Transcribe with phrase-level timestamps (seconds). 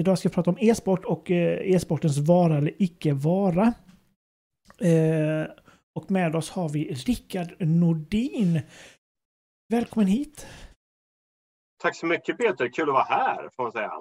[0.00, 3.74] Idag ska vi prata om e-sport och eh, e-sportens vara eller icke vara.
[4.80, 5.50] Eh,
[5.94, 8.60] och med oss har vi Rickard Nordin.
[9.68, 10.46] Välkommen hit!
[11.82, 13.92] Tack så mycket Peter, kul att vara här får man säga.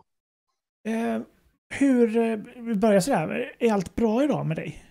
[0.88, 1.22] Eh,
[1.70, 2.08] hur,
[2.62, 4.86] vi börjar sådär, är allt bra idag med dig?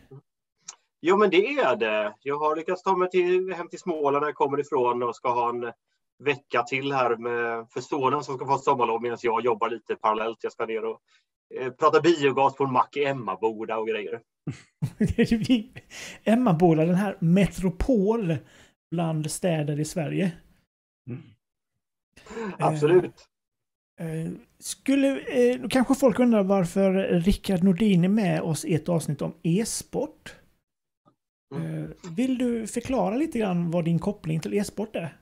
[1.00, 2.14] Jo men det är det.
[2.22, 5.28] Jag har lyckats ta mig till, hem till Småland där jag kommer ifrån och ska
[5.34, 5.72] ha en
[6.24, 10.38] vecka till här med, för sonen som ska få sommarlov medan jag jobbar lite parallellt.
[10.42, 11.00] Jag ska ner och
[11.60, 14.20] eh, prata biogas på en mack i Emmaboda och grejer.
[16.24, 18.36] Emmaboda, den här metropol
[18.90, 20.32] bland städer i Sverige.
[21.10, 21.22] Mm.
[22.58, 23.28] Absolut.
[24.00, 28.88] Eh, eh, skulle, eh, kanske folk undrar varför Rickard Nordin är med oss i ett
[28.88, 30.36] avsnitt om e-sport.
[31.54, 31.84] Mm.
[31.84, 35.16] Eh, vill du förklara lite grann vad din koppling till e-sport är?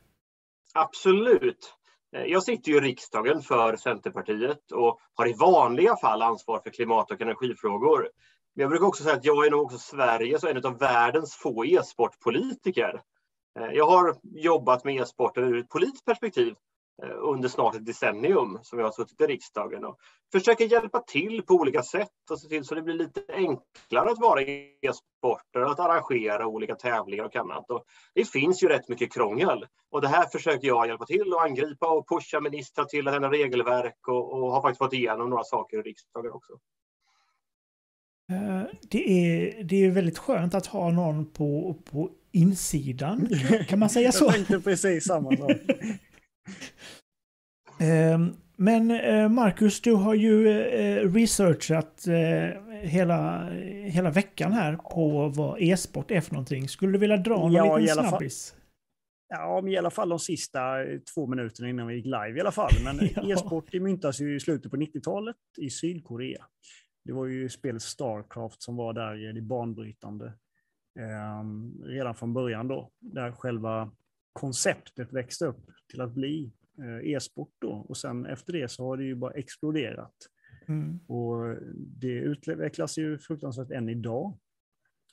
[0.76, 1.74] Absolut.
[2.16, 6.70] Eh, jag sitter ju i riksdagen för Centerpartiet och har i vanliga fall ansvar för
[6.70, 8.10] klimat och energifrågor.
[8.54, 11.34] Men jag brukar också säga att jag är nog också Sveriges och en av världens
[11.34, 13.02] få e-sportpolitiker.
[13.58, 16.54] Eh, jag har jobbat med e-sporten ur ett politiskt perspektiv
[17.02, 19.98] under snart ett decennium som jag har suttit i riksdagen och
[20.32, 24.18] försöker hjälpa till på olika sätt och se till så det blir lite enklare att
[24.18, 27.70] vara e-sporter och att arrangera olika tävlingar och annat.
[27.70, 31.42] Och det finns ju rätt mycket krångel och det här försöker jag hjälpa till och
[31.42, 35.44] angripa och pusha ministrar till att ändra regelverk och, och har faktiskt fått igenom några
[35.44, 36.52] saker i riksdagen också.
[38.32, 43.28] Eh, det är, det är väldigt skönt att ha någon på, på insidan.
[43.68, 44.24] Kan man säga så?
[44.24, 45.50] Jag tänkte precis samma sak.
[47.80, 53.50] Ehm, men eh, Marcus, du har ju eh, researchat eh, hela,
[53.84, 56.68] hela veckan här på vad e-sport är för någonting.
[56.68, 58.50] Skulle du vilja dra någon ja, liten snabbis?
[58.50, 58.60] Fall,
[59.28, 60.60] ja, i alla fall de sista
[61.14, 62.72] två minuterna innan vi gick live i alla fall.
[62.84, 63.32] Men ja.
[63.32, 66.44] e-sport myntas ju i slutet på 90-talet i Sydkorea.
[67.04, 70.26] Det var ju spelet Starcraft som var där det banbrytande
[70.98, 71.44] eh,
[71.84, 73.90] redan från början då, där själva
[74.36, 77.86] konceptet växte upp till att bli eh, e-sport då.
[77.88, 80.14] Och sen efter det så har det ju bara exploderat.
[80.68, 80.98] Mm.
[81.06, 84.38] Och det utvecklas ju fruktansvärt än idag.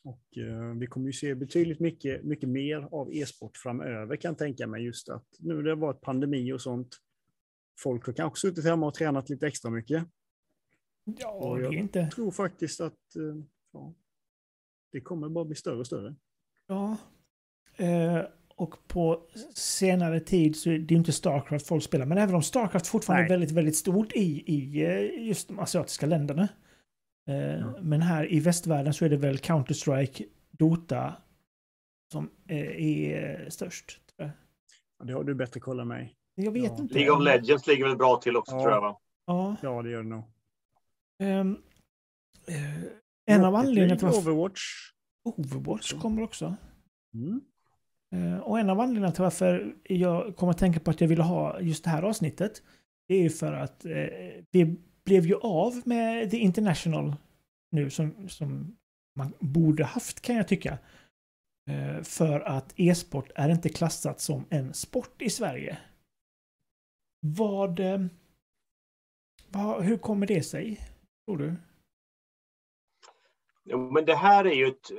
[0.04, 4.38] Och eh, vi kommer ju se betydligt mycket, mycket mer av e-sport framöver kan jag
[4.38, 4.84] tänka mig.
[4.84, 6.98] Just att nu det har varit pandemi och sånt.
[7.80, 10.08] Folk har kanske suttit hemma och tränat lite extra mycket.
[11.04, 12.10] Ja, och jag inte.
[12.10, 13.94] tror faktiskt att eh, ja,
[14.92, 16.16] det kommer bara bli större och större.
[16.68, 16.98] Ja.
[17.78, 18.22] Eh,
[18.56, 19.22] och på
[19.54, 22.06] senare tid så är det inte Starcraft folk spelar.
[22.06, 23.28] Men även om Starcraft fortfarande Nej.
[23.28, 26.48] är väldigt, väldigt stort i, i eh, just de asiatiska länderna.
[27.28, 27.72] Mm.
[27.82, 31.14] Men här i västvärlden så är det väl Counter-Strike, Dota
[32.12, 34.00] som är störst.
[35.04, 36.16] Det har du bättre koll än mig.
[36.36, 36.78] Jag vet ja.
[36.78, 36.94] inte.
[36.94, 38.62] League of Legends ligger väl bra till också ja.
[38.62, 39.00] tror jag va?
[39.26, 39.56] Ja.
[39.62, 40.24] ja, det gör det nog.
[41.20, 41.52] Um,
[42.50, 42.84] uh,
[43.26, 44.32] en av anledningarna till varför...
[44.32, 44.62] Overwatch.
[45.24, 46.56] Overwatch kommer också.
[47.14, 47.42] Mm.
[48.14, 51.24] Eh, och en av anledningarna till varför jag kommer att tänka på att jag ville
[51.24, 52.62] ha just det här avsnittet
[53.08, 54.76] det är ju för att eh, vi
[55.06, 57.16] blev ju av med The International
[57.72, 58.78] nu som, som
[59.16, 60.78] man borde haft kan jag tycka.
[61.70, 65.78] Eh, för att e-sport är inte klassat som en sport i Sverige.
[67.20, 67.80] Vad...
[67.80, 68.06] Eh,
[69.50, 70.80] vad hur kommer det sig,
[71.26, 71.56] tror du?
[73.64, 74.92] Jo, men det här är ju ett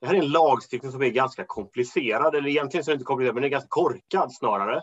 [0.00, 3.04] det här är en lagstiftning som är ganska komplicerad, eller egentligen så är det inte
[3.04, 4.82] komplicerad, men den är ganska korkad snarare.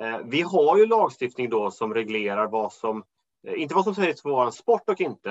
[0.00, 3.04] Eh, vi har ju lagstiftning då som reglerar vad som,
[3.46, 5.30] eh, inte vad som sägs vara en sport och inte,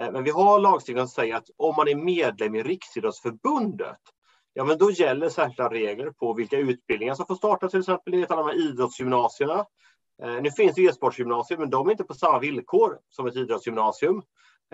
[0.00, 4.00] eh, men vi har lagstiftning som säger att om man är medlem i Riksidrottsförbundet,
[4.52, 8.22] ja men då gäller särskilda regler på vilka utbildningar som får starta till exempel i
[8.22, 9.64] ett av de här idrottsgymnasierna.
[10.42, 14.22] Nu finns det e-sportsgymnasier, men de är inte på samma villkor som ett idrottsgymnasium.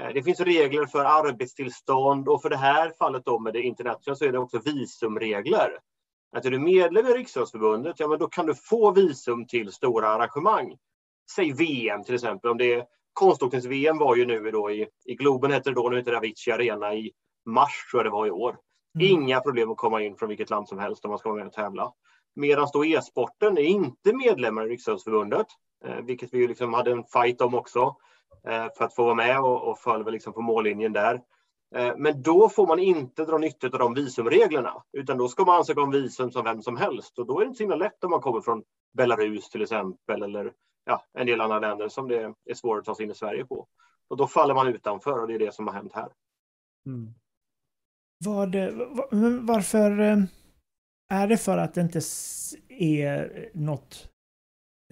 [0.01, 4.17] Eh, det finns regler för arbetstillstånd och för det här fallet då med det internationella
[4.17, 5.79] så är det också visumregler.
[6.37, 10.09] Att är du medlem i Riksidrottsförbundet, ja men då kan du få visum till stora
[10.09, 10.77] arrangemang.
[11.35, 15.53] Säg VM till exempel, om det är konståknings-VM var ju nu då i, i Globen
[15.53, 17.13] hette det då, nu heter det Avicii Arena i
[17.47, 18.57] mars tror jag det var i år.
[18.95, 19.07] Mm.
[19.07, 21.47] Inga problem att komma in från vilket land som helst om man ska vara med
[21.47, 21.93] och tävla.
[22.37, 25.47] Medan då e-sporten är inte medlemmar i Riksidrottsförbundet,
[25.85, 27.97] eh, vilket vi liksom hade en fight om också.
[28.49, 31.21] Eh, för att få vara med och, och följa liksom på mållinjen där.
[31.75, 35.57] Eh, men då får man inte dra nytta av de visumreglerna, utan då ska man
[35.57, 37.19] ansöka om visum som vem som helst.
[37.19, 40.23] Och då är det inte så himla lätt om man kommer från Belarus till exempel,
[40.23, 40.53] eller
[40.85, 43.45] ja, en del andra länder som det är svårt att ta sig in i Sverige
[43.45, 43.67] på.
[44.09, 46.09] Och då faller man utanför och det är det som har hänt här.
[46.87, 47.15] Mm.
[48.25, 48.57] Vad,
[49.41, 50.19] varför eh,
[51.09, 52.01] är det för att det inte
[52.69, 54.14] är något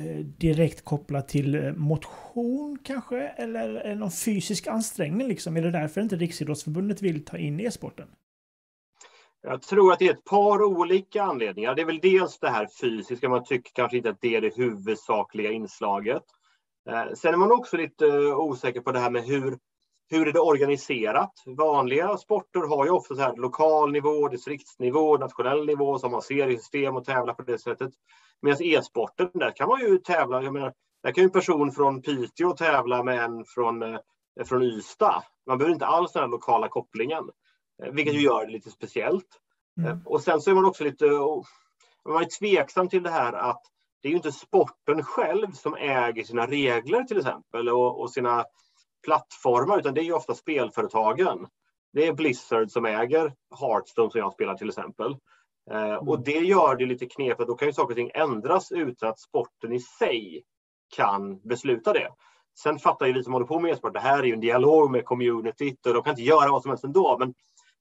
[0.02, 3.19] Eh, direkt kopplat till eh, motion kanske?
[3.19, 5.56] Eller någon fysisk ansträngning liksom?
[5.56, 8.08] Är det därför inte Riksidrottsförbundet vill ta in e-sporten?
[9.43, 11.75] Jag tror att det är ett par olika anledningar.
[11.75, 14.56] Det är väl dels det här fysiska, man tycker kanske inte att det är det
[14.56, 16.22] huvudsakliga inslaget.
[16.88, 19.58] Eh, sen är man också lite osäker på det här med hur,
[20.12, 21.32] hur är det organiserat?
[21.47, 26.97] Vanliga sporter har ju ofta så här lokal nivå, distriktsnivå, nationell nivå som har seriesystem
[26.97, 27.93] och tävlar på det sättet.
[28.43, 30.43] Medan e-sporten, där kan man ju tävla.
[30.43, 30.73] Jag menar,
[31.03, 33.99] där kan ju en person från Piteå tävla med en från, eh,
[34.44, 35.23] från Ystad.
[35.47, 37.31] Man behöver inte alls den här lokala kopplingen.
[37.82, 38.25] Eh, vilket ju mm.
[38.25, 39.29] gör det lite speciellt.
[39.79, 39.91] Mm.
[39.91, 41.06] Eh, och sen så är man också lite
[42.05, 43.62] man är tveksam till det här att
[44.03, 48.44] det är ju inte sporten själv som äger sina regler till exempel och, och sina
[49.04, 51.46] plattformar, utan det är ju ofta spelföretagen.
[51.93, 55.16] Det är Blizzard som äger Hearthstone som jag spelar till exempel.
[55.70, 56.08] Eh, mm.
[56.08, 57.49] Och det gör det lite knepigt.
[57.49, 60.43] Då kan ju saker och ting ändras utan att sporten i sig
[60.96, 62.08] kan besluta det.
[62.62, 64.90] Sen fattar ju vi som håller på med e-sport, det här är ju en dialog
[64.90, 67.16] med communityt och de kan inte göra vad som helst ändå.
[67.19, 67.34] Men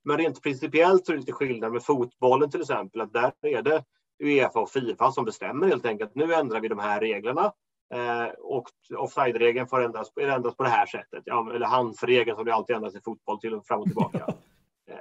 [0.03, 3.01] men rent principiellt så är det lite skillnad med fotbollen till exempel.
[3.01, 3.83] Att där är det
[4.23, 6.15] Uefa och Fifa som bestämmer helt enkelt.
[6.15, 7.53] Nu ändrar vi de här reglerna.
[7.91, 8.67] Eh, och
[8.97, 11.23] offside-regeln får ändras, ändras på det här sättet.
[11.25, 14.17] Ja, eller handsregeln som det alltid ändras i fotboll till och fram och tillbaka.
[14.88, 14.95] eh,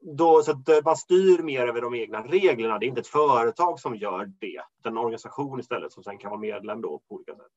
[0.00, 2.78] då, så att man styr mer över de egna reglerna.
[2.78, 6.30] Det är inte ett företag som gör det, utan en organisation istället som sen kan
[6.30, 7.52] vara medlem då på olika sätt.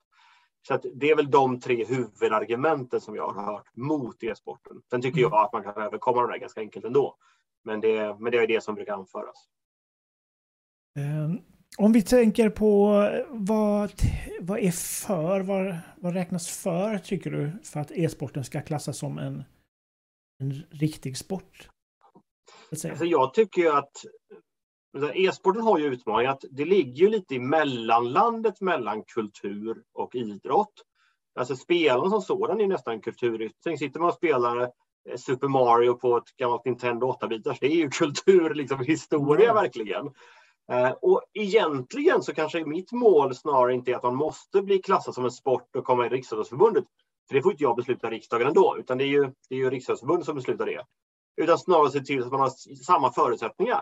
[0.68, 4.82] Så det är väl de tre huvudargumenten som jag har hört mot e-sporten.
[4.90, 7.16] Sen tycker jag att man kan överkomma de där ganska enkelt ändå.
[7.64, 9.48] Men det, men det är det som brukar anföras.
[11.78, 12.88] Om vi tänker på
[13.30, 13.92] vad,
[14.40, 19.18] vad är för, vad, vad räknas för tycker du för att e-sporten ska klassas som
[19.18, 19.44] en,
[20.40, 21.70] en riktig sport?
[22.72, 24.06] Alltså jag tycker ju att
[25.14, 30.74] E-sporten har ju utmaningen att det ligger ju lite i mellanlandet mellan kultur och idrott.
[31.36, 33.78] Alltså spelen som sådan är nästan en kulturyttring.
[33.78, 34.70] Sitter man och spelar eh,
[35.18, 39.64] Super Mario på ett gammalt Nintendo 8-bitars, det är ju kultur, liksom historia mm.
[39.64, 40.10] verkligen.
[40.72, 45.14] Eh, och egentligen så kanske mitt mål snarare inte är att man måste bli klassad
[45.14, 46.84] som en sport och komma i Riksidrottsförbundet.
[47.28, 49.60] För det får inte jag besluta i riksdagen ändå, utan det är ju, det är
[49.60, 50.86] ju Riksidrottsförbundet som beslutar det.
[51.42, 52.50] Utan snarare se till att man har
[52.84, 53.82] samma förutsättningar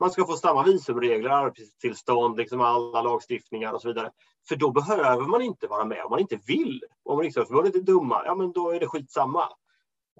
[0.00, 4.10] man ska få samma visumregler, arbetstillstånd, liksom alla lagstiftningar och så vidare.
[4.48, 6.84] För då behöver man inte vara med om man inte vill.
[7.02, 9.48] Om Riksidrottsförbundet är dumma, ja men då är det skitsamma.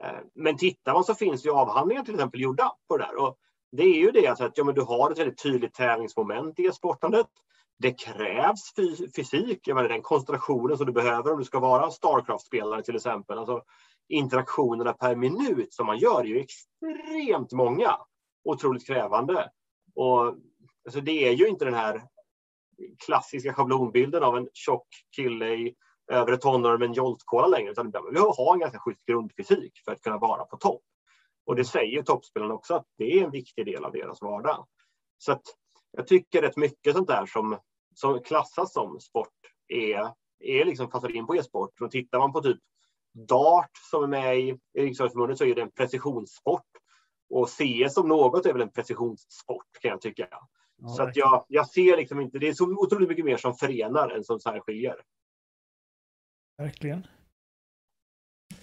[0.00, 3.16] Eh, men tittar man så finns ju avhandlingar till exempel gjorda på det där.
[3.16, 3.38] Och
[3.76, 7.26] det är ju det att ja, men du har ett väldigt tydligt tävlingsmoment i sportandet.
[7.78, 8.74] Det krävs
[9.16, 13.38] fysik, jag menar, den koncentrationen som du behöver om du ska vara Starcraft-spelare till exempel.
[13.38, 13.62] Alltså,
[14.08, 17.98] interaktionerna per minut som man gör är ju extremt många.
[18.44, 19.50] Otroligt krävande.
[19.94, 20.34] Och,
[20.84, 22.02] alltså det är ju inte den här
[23.06, 25.74] klassiska schablonbilden av en tjock kille i
[26.12, 29.92] övre tonåren med en joltkola längre, utan vi har ha en ganska schysst grundfysik för
[29.92, 30.82] att kunna vara på topp.
[31.46, 34.66] Och det säger toppspelarna också, att det är en viktig del av deras vardag.
[35.18, 35.42] Så att
[35.90, 37.58] jag tycker rätt mycket sånt där som,
[37.94, 39.28] som klassas som sport
[39.68, 41.80] är, är liksom passar in på e-sport.
[41.80, 42.58] Och tittar man på typ
[43.28, 46.66] dart som är med i Riksidrottsförbundet så är det en precisionssport.
[47.30, 50.28] Och CS om något är väl en precisionssport kan jag tycka.
[50.30, 53.54] Ja, så att jag, jag ser liksom inte, det är så otroligt mycket mer som
[53.54, 54.96] förenar än som särskiljer.
[56.58, 57.06] Verkligen.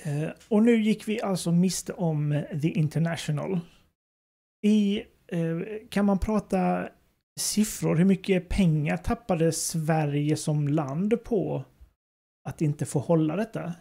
[0.05, 3.59] Eh, och nu gick vi alltså miste om eh, The International.
[4.63, 6.89] I, eh, kan man prata
[7.39, 7.95] siffror?
[7.95, 11.63] Hur mycket pengar tappade Sverige som land på
[12.49, 13.73] att inte få hålla detta?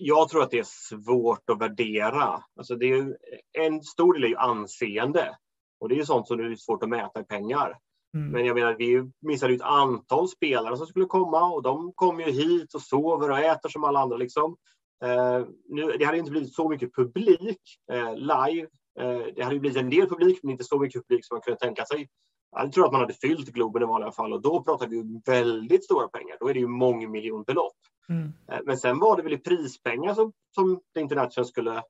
[0.00, 2.44] jag tror att det är svårt att värdera.
[2.56, 3.16] Alltså det är
[3.58, 5.36] en stor del är ju anseende.
[5.80, 7.78] Och det är ju sånt som är svårt att mäta i pengar.
[8.18, 8.30] Mm.
[8.30, 12.30] Men jag menar, vi missade ett antal spelare som skulle komma och de kom ju
[12.30, 14.16] hit och sover och äter som alla andra.
[14.16, 14.56] Liksom.
[15.04, 17.60] Eh, nu, det hade inte blivit så mycket publik
[17.92, 18.68] eh, live.
[19.00, 21.58] Eh, det hade blivit en del publik, men inte så mycket publik som man kunde
[21.58, 22.08] tänka sig.
[22.56, 25.84] Jag tror att man hade fyllt Globen i vanliga fall och då pratar vi väldigt
[25.84, 26.36] stora pengar.
[26.40, 27.76] Då är det ju mångmiljonbelopp.
[28.08, 28.32] Mm.
[28.48, 31.82] Eh, men sen var det väl i prispengar som, som The International skulle,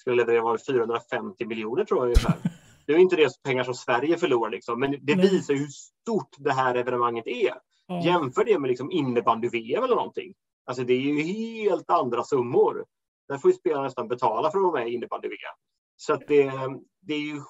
[0.00, 2.59] skulle leverera var 450 miljoner tror jag ungefär.
[2.90, 6.52] Det är inte det pengar som Sverige förlorar, liksom, men det visar hur stort det
[6.52, 7.54] här evenemanget är.
[7.86, 8.04] Ja.
[8.04, 10.34] Jämför det med liksom innebandy-VM eller någonting.
[10.66, 12.84] Alltså det är ju helt andra summor.
[13.28, 15.54] Där får ju spelarna nästan betala för att vara med i innebandy-VM.
[15.96, 16.52] Så att det,
[17.00, 17.40] det är ju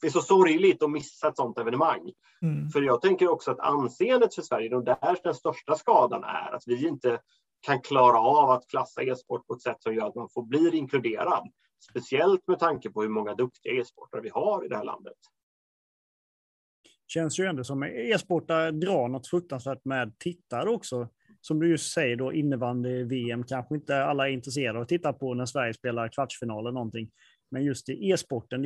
[0.00, 2.12] det är så sorgligt att missa ett sådant evenemang.
[2.42, 2.70] Mm.
[2.70, 6.62] För jag tänker också att anseendet för Sverige, och där den största skadan är att
[6.66, 7.20] vi inte
[7.60, 10.76] kan klara av att klassa e-sport på ett sätt som gör att man får bli
[10.76, 11.48] inkluderad.
[11.90, 15.16] Speciellt med tanke på hur många duktiga e-sportare vi har i det här landet.
[17.06, 21.08] Känns ju ändå som e-sportare drar något fruktansvärt med tittare också.
[21.40, 25.34] Som du just säger då, innebandy-VM kanske inte alla är intresserade av att titta på
[25.34, 27.10] när Sverige spelar kvartsfinal eller någonting.
[27.50, 28.64] Men just i e-sporten,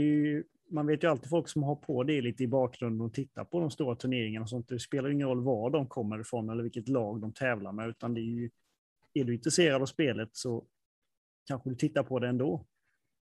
[0.70, 3.60] man vet ju alltid folk som har på det lite i bakgrunden och tittar på
[3.60, 4.68] de stora turneringarna och sånt.
[4.68, 8.14] Det spelar ingen roll var de kommer ifrån eller vilket lag de tävlar med, utan
[8.14, 8.50] det är ju,
[9.14, 10.64] är du intresserad av spelet så
[11.46, 12.66] kanske du tittar på det ändå.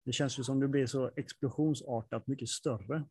[0.07, 3.05] Det känns ju som det blir så explosionsartat mycket större.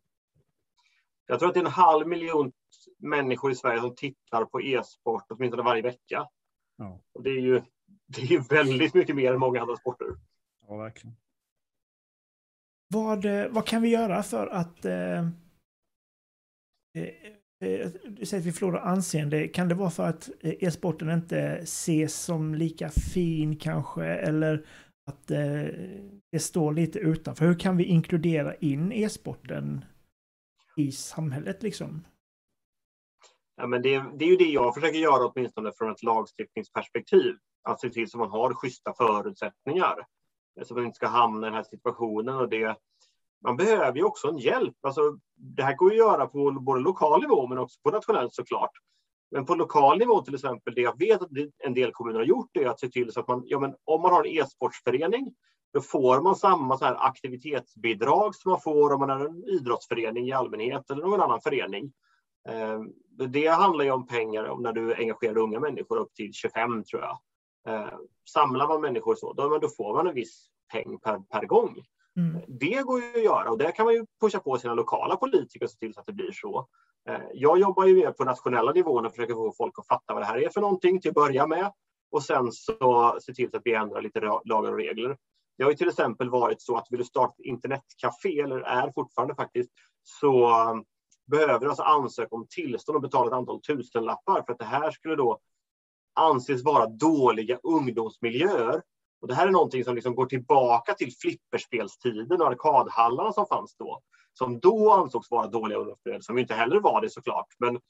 [1.27, 2.53] Jag tror att det är en halv miljon
[2.99, 6.29] människor i Sverige som tittar på e-sport åtminstone varje vecka.
[6.77, 7.01] Ja.
[7.13, 7.63] Och det är ju
[8.07, 10.07] det är väldigt mycket mer än många andra sporter.
[10.69, 11.17] Ja, verkligen.
[12.89, 15.19] Vad, eh, vad kan vi göra för att eh,
[16.95, 17.09] eh,
[17.61, 19.49] eh, du säger att vi förlorar anseende.
[19.49, 24.05] Kan det vara för att e-sporten inte ses som lika fin kanske?
[24.05, 24.67] Eller
[25.07, 25.65] att eh,
[26.33, 27.47] det står lite utanför?
[27.47, 29.85] Hur kan vi inkludera in e-sporten
[30.77, 32.05] i samhället liksom?
[33.57, 37.37] Ja, men det, det, är ju det jag försöker göra åtminstone från ett lagstiftningsperspektiv.
[37.63, 40.07] Att se till så man har schyssta förutsättningar.
[40.63, 42.37] Så man inte ska hamna i den här situationen.
[42.37, 42.77] Och det,
[43.45, 44.77] man behöver ju också en hjälp.
[44.81, 48.73] Alltså, det här går att göra på både lokal nivå men också på nationell såklart.
[49.31, 51.31] Men på lokal nivå till exempel, det jag vet att
[51.65, 54.03] en del kommuner har gjort är att se till så att man, ja men om
[54.03, 55.35] man har en e-sportsförening,
[55.73, 60.29] då får man samma så här aktivitetsbidrag som man får om man är en idrottsförening
[60.29, 61.93] i allmänhet eller någon annan förening.
[62.49, 62.81] Eh,
[63.27, 67.03] det handlar ju om pengar om när du engagerar unga människor upp till 25 tror
[67.03, 67.19] jag.
[67.69, 67.95] Eh,
[68.31, 71.85] samlar man människor så, då, då får man en viss peng per, per gång.
[72.17, 72.43] Mm.
[72.49, 75.65] Det går ju att göra och där kan man ju pusha på sina lokala politiker
[75.65, 76.69] och se till så att det blir så.
[77.09, 80.23] Eh, jag jobbar ju mer på nationella nivån och försöker få folk att fatta vad
[80.23, 81.73] det här är för någonting till att börja med
[82.11, 85.17] och sen så se till så att vi ändrar lite lagar och regler.
[85.59, 88.93] Det har ju till exempel varit så att vill du starta ett internetcafé, eller är
[88.93, 89.71] fortfarande faktiskt,
[90.03, 90.85] så um,
[91.27, 94.91] behöver du alltså ansöka om tillstånd och betala ett antal tusenlappar för att det här
[94.91, 95.41] skulle då
[96.15, 98.83] anses vara dåliga ungdomsmiljöer.
[99.27, 103.77] Och det här är någonting som liksom går tillbaka till flipperspelstiden och arkadhallarna som fanns
[103.77, 104.01] då.
[104.33, 107.47] Som då ansågs vara dåliga ungdomsmiljöer, som inte heller var det såklart.
[107.59, 107.81] Men,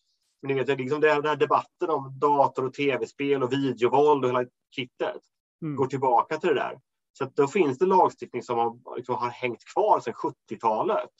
[0.42, 4.30] men ni vet, liksom det, den här debatten om dator och tv-spel och videovåld och
[4.30, 4.44] hela
[4.76, 5.22] kittet
[5.62, 5.76] mm.
[5.76, 6.80] går tillbaka till det där.
[7.12, 11.10] Så då finns det lagstiftning som har, liksom, har hängt kvar sedan 70-talet.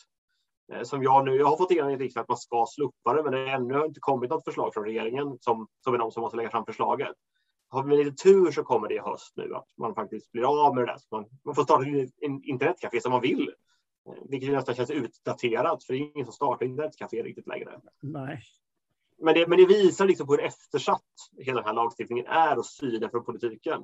[0.73, 3.23] Eh, som jag nu, jag har fått igenom i riksdagen att man ska sluppa det,
[3.23, 6.21] men det ännu har inte kommit något förslag från regeringen som, som är de som
[6.21, 7.17] måste lägga fram förslaget.
[7.69, 10.75] Har vi lite tur så kommer det i höst nu att man faktiskt blir av
[10.75, 10.99] med det där.
[10.99, 11.85] Så man, man får starta
[12.21, 13.53] en internetcafé som man vill.
[14.09, 17.81] Eh, vilket nästan känns utdaterat, för det är ingen som startar internetcafé riktigt längre.
[18.03, 18.43] Nej.
[19.19, 21.03] Men det, men det visar liksom på hur eftersatt
[21.39, 23.81] hela den här lagstiftningen är och synen från politiken.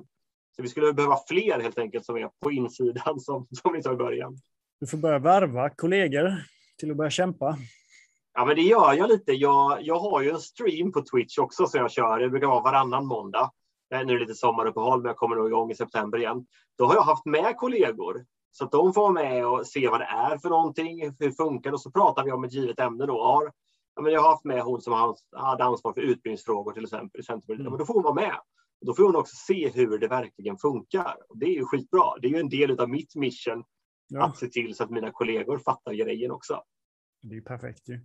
[0.55, 3.93] Så vi skulle behöva fler helt enkelt som är på insidan som, som vi sa
[3.93, 4.37] i början.
[4.79, 6.33] Du får börja värva kollegor
[6.77, 7.57] till att börja kämpa.
[8.33, 9.31] Ja, men det gör jag lite.
[9.31, 12.19] Jag, jag har ju en stream på Twitch också som jag kör.
[12.19, 13.51] Det brukar vara varannan måndag.
[13.91, 16.45] Nu är det lite sommaruppehåll, men jag kommer nog igång i september igen.
[16.77, 19.99] Då har jag haft med kollegor så att de får vara med och se vad
[19.99, 23.05] det är för någonting, hur det funkar och så pratar vi om ett givet ämne.
[23.05, 23.23] Då.
[23.23, 23.51] Har,
[23.95, 27.23] ja, men jag har haft med hon som hade ansvar för utbildningsfrågor till exempel i
[27.23, 27.59] Centerpartiet.
[27.59, 27.71] Mm.
[27.71, 28.35] Men då får hon vara med.
[28.85, 31.15] Då får hon också se hur det verkligen funkar.
[31.29, 32.17] Och det är ju skitbra.
[32.21, 33.63] Det är ju en del av mitt mission
[34.07, 34.25] ja.
[34.25, 36.63] att se till så att mina kollegor fattar grejen också.
[37.21, 37.99] Det är ju perfekt ju.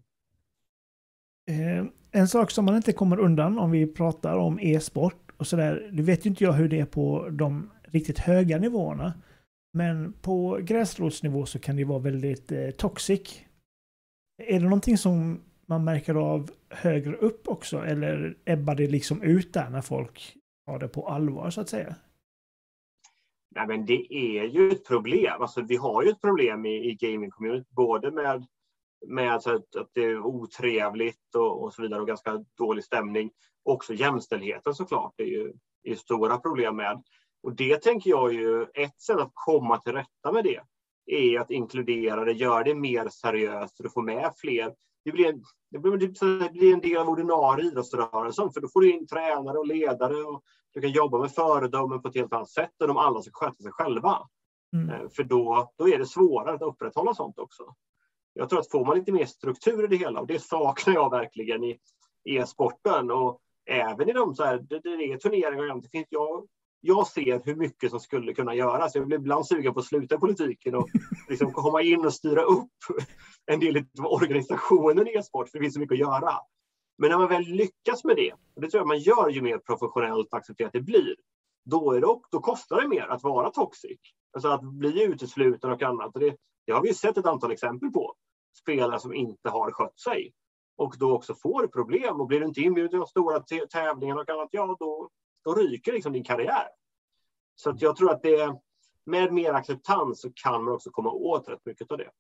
[1.49, 5.89] Eh, en sak som man inte kommer undan om vi pratar om e-sport och sådär.
[5.93, 9.13] Nu vet ju inte jag hur det är på de riktigt höga nivåerna.
[9.73, 13.43] Men på gräsrotsnivå så kan det vara väldigt eh, toxic.
[14.43, 17.79] Är det någonting som man märker av högre upp också?
[17.79, 20.37] Eller ebbar det liksom ut där när folk
[20.67, 21.95] tar det på allvar så att säga?
[23.55, 25.43] Nej, men det är ju ett problem.
[25.43, 27.31] Alltså, vi har ju ett problem i, i gaming
[27.71, 28.47] både med,
[29.07, 33.31] med alltså att, att, det är otrevligt och, och, så vidare och ganska dålig stämning.
[33.63, 35.53] Också jämställdheten såklart är ju
[35.83, 37.03] är stora problem med.
[37.43, 40.61] Och det tänker jag ju, ett sätt att komma till rätta med det
[41.07, 44.75] är att inkludera det, göra det mer seriöst du får med fler.
[45.05, 45.79] Det blir, en, det
[46.53, 50.43] blir en del av ordinarie idrottsrörelsen, för då får du in tränare och ledare och
[50.75, 53.63] du kan jobba med föredömen på ett helt annat sätt än om alla ska sköta
[53.63, 54.19] sig själva.
[54.73, 54.91] Mm.
[54.91, 57.75] Eh, för då, då är det svårare att upprätthålla sånt också.
[58.39, 61.11] Jag tror att får man lite mer struktur i det hela, och det saknar jag
[61.11, 61.79] verkligen i
[62.25, 66.47] e-sporten och även i de så här, det, det är turneringar, det finns, jag,
[66.81, 68.95] jag ser hur mycket som skulle kunna göras.
[68.95, 70.89] Jag blir ibland sugen på att sluta i politiken och
[71.29, 72.71] liksom komma in och styra upp
[73.47, 76.33] en del av organisationen i e-sport, för det finns så mycket att göra.
[76.99, 79.59] Men när man väl lyckas med det, och det tror jag man gör ju mer
[79.59, 81.17] professionellt accepterat det blir,
[81.65, 83.99] då, är det, då kostar det mer att vara toxic.
[84.33, 86.15] Alltså att bli utesluten och annat.
[86.15, 88.15] Och det, det har vi ju sett ett antal exempel på.
[88.63, 90.33] Spelare som inte har skött sig.
[90.77, 92.21] och då också får problem.
[92.21, 93.41] Och blir du inte inbjuden till de stora
[93.73, 95.11] tävlingarna och annat, ja då,
[95.45, 96.69] då ryker liksom din karriär.
[97.55, 98.59] Så att jag tror att det
[99.05, 102.11] med mer acceptans så kan man också komma åt rätt mycket av det.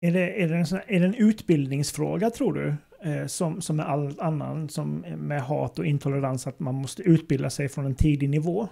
[0.00, 2.74] Är det, är det, en, är det en utbildningsfråga tror du?
[3.10, 7.50] Eh, som, som med all annan, som med hat och intolerans, att man måste utbilda
[7.50, 8.68] sig från en tidig nivå?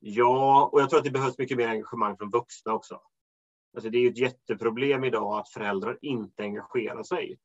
[0.00, 3.00] Ja, och jag tror att det behövs mycket mer engagemang från vuxna också.
[3.74, 7.38] Alltså det är ju ett jätteproblem idag att föräldrar inte engagerar sig.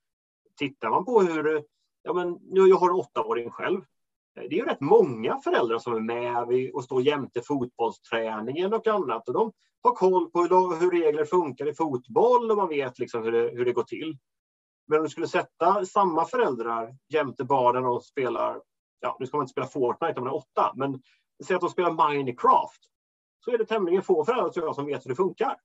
[0.58, 1.64] Tittar man på hur,
[2.04, 3.82] ja men jag har en åttaåring själv.
[4.36, 9.28] Det är ju rätt många föräldrar som är med och står jämte fotbollsträningen och annat.
[9.28, 9.52] Och de
[9.82, 13.50] har koll på hur, hur regler funkar i fotboll och man vet liksom hur, det,
[13.54, 14.18] hur det går till.
[14.88, 18.62] Men om du skulle sätta samma föräldrar jämte barnen och spelar,
[19.00, 21.02] ja nu ska man inte spela Fortnite om man är åtta, men
[21.44, 22.82] säg att de spelar Minecraft.
[23.46, 25.58] Så är det tämligen få föräldrar tror jag som vet hur det funkar.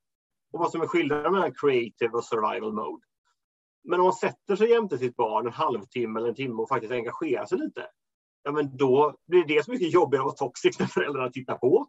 [0.53, 3.07] Och vad som är skillnaden mellan creative och survival mode.
[3.85, 6.93] Men om man sätter sig jämte sitt barn en halvtimme eller en timme och faktiskt
[6.93, 7.87] engagerar sig lite.
[8.43, 11.87] Ja, men då blir det så mycket jobbigare att vara toxic när föräldrarna tittar på.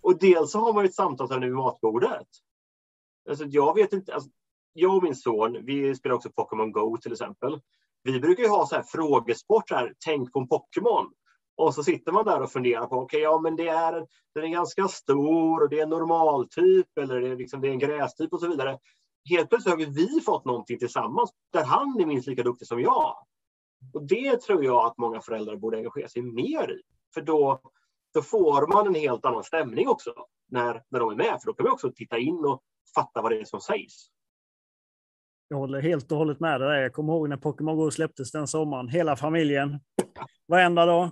[0.00, 2.26] Och dels så har man ett samtalsämne vid matbordet.
[3.28, 4.30] Alltså, jag vet inte, alltså,
[4.72, 7.60] jag och min son, vi spelar också Pokémon Go till exempel.
[8.02, 11.12] Vi brukar ju ha så här frågesport, så här, tänk på en Pokémon.
[11.56, 14.44] Och så sitter man där och funderar på, okej, okay, ja men det är, den
[14.44, 17.78] är ganska stor och det är en normaltyp eller det är, liksom, det är en
[17.78, 18.78] grästyp och så vidare.
[19.30, 23.16] Helt plötsligt har vi fått någonting tillsammans där han är minst lika duktig som jag.
[23.92, 26.82] Och det tror jag att många föräldrar borde engagera sig mer i.
[27.14, 27.60] För då,
[28.14, 30.14] då får man en helt annan stämning också
[30.48, 31.38] när, när de är med.
[31.40, 32.62] För då kan man också titta in och
[32.94, 34.08] fatta vad det är som sägs.
[35.48, 36.82] Jag håller helt och hållet med dig.
[36.82, 38.88] Jag kommer ihåg när Pokémon Go släpptes den sommaren.
[38.88, 39.80] Hela familjen.
[40.48, 41.10] Varenda dag.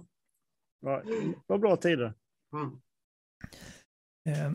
[0.80, 2.14] Det var bra tider.
[2.52, 2.80] Mm.
[4.28, 4.52] Eh,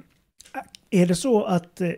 [0.89, 1.91] är det så att eh,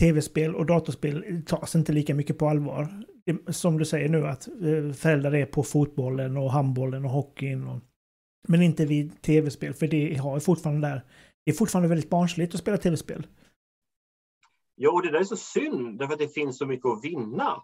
[0.00, 3.04] tv-spel och datorspel tas inte lika mycket på allvar?
[3.46, 7.68] Som du säger nu att eh, föräldrar är på fotbollen och handbollen och hockeyn.
[7.68, 7.80] Och,
[8.48, 11.04] men inte vid tv-spel, för det har fortfarande där.
[11.44, 13.26] Det är fortfarande väldigt barnsligt att spela tv-spel.
[14.74, 17.62] Ja, och det där är så synd, därför att det finns så mycket att vinna.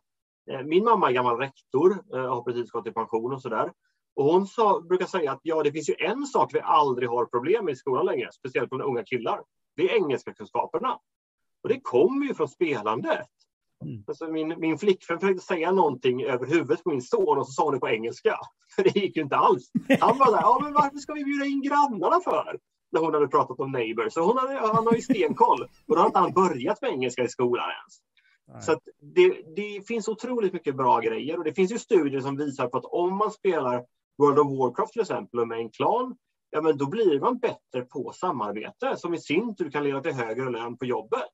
[0.50, 3.72] Eh, min mamma är gammal rektor, har precis gått i pension och sådär.
[4.16, 7.26] Och hon sa, brukar säga att ja, det finns ju en sak vi aldrig har
[7.26, 9.40] problem med i skolan längre, speciellt bland unga killar.
[9.76, 10.98] Det är engelska kunskaperna.
[11.62, 13.28] Och det kommer ju från spelandet.
[13.84, 14.04] Mm.
[14.06, 17.64] Alltså min, min flickvän försökte säga någonting över huvudet på min son och så sa
[17.64, 18.36] hon det på engelska.
[18.76, 19.70] För det gick ju inte alls.
[20.00, 22.58] Han var där, ja men varför ska vi bjuda in grannarna för?
[22.92, 24.08] När hon hade pratat om neighbor.
[24.08, 25.62] Så hon hade, han har ju stenkoll.
[25.62, 28.00] Och då har inte han börjat med engelska i skolan ens.
[28.48, 28.62] Nej.
[28.62, 28.80] Så
[29.14, 32.78] det, det, finns otroligt mycket bra grejer och det finns ju studier som visar på
[32.78, 33.84] att om man spelar
[34.18, 36.16] World of Warcraft till exempel och med en klan,
[36.50, 40.12] ja men då blir man bättre på samarbete som i sin tur kan leda till
[40.12, 41.28] högre lön på jobbet.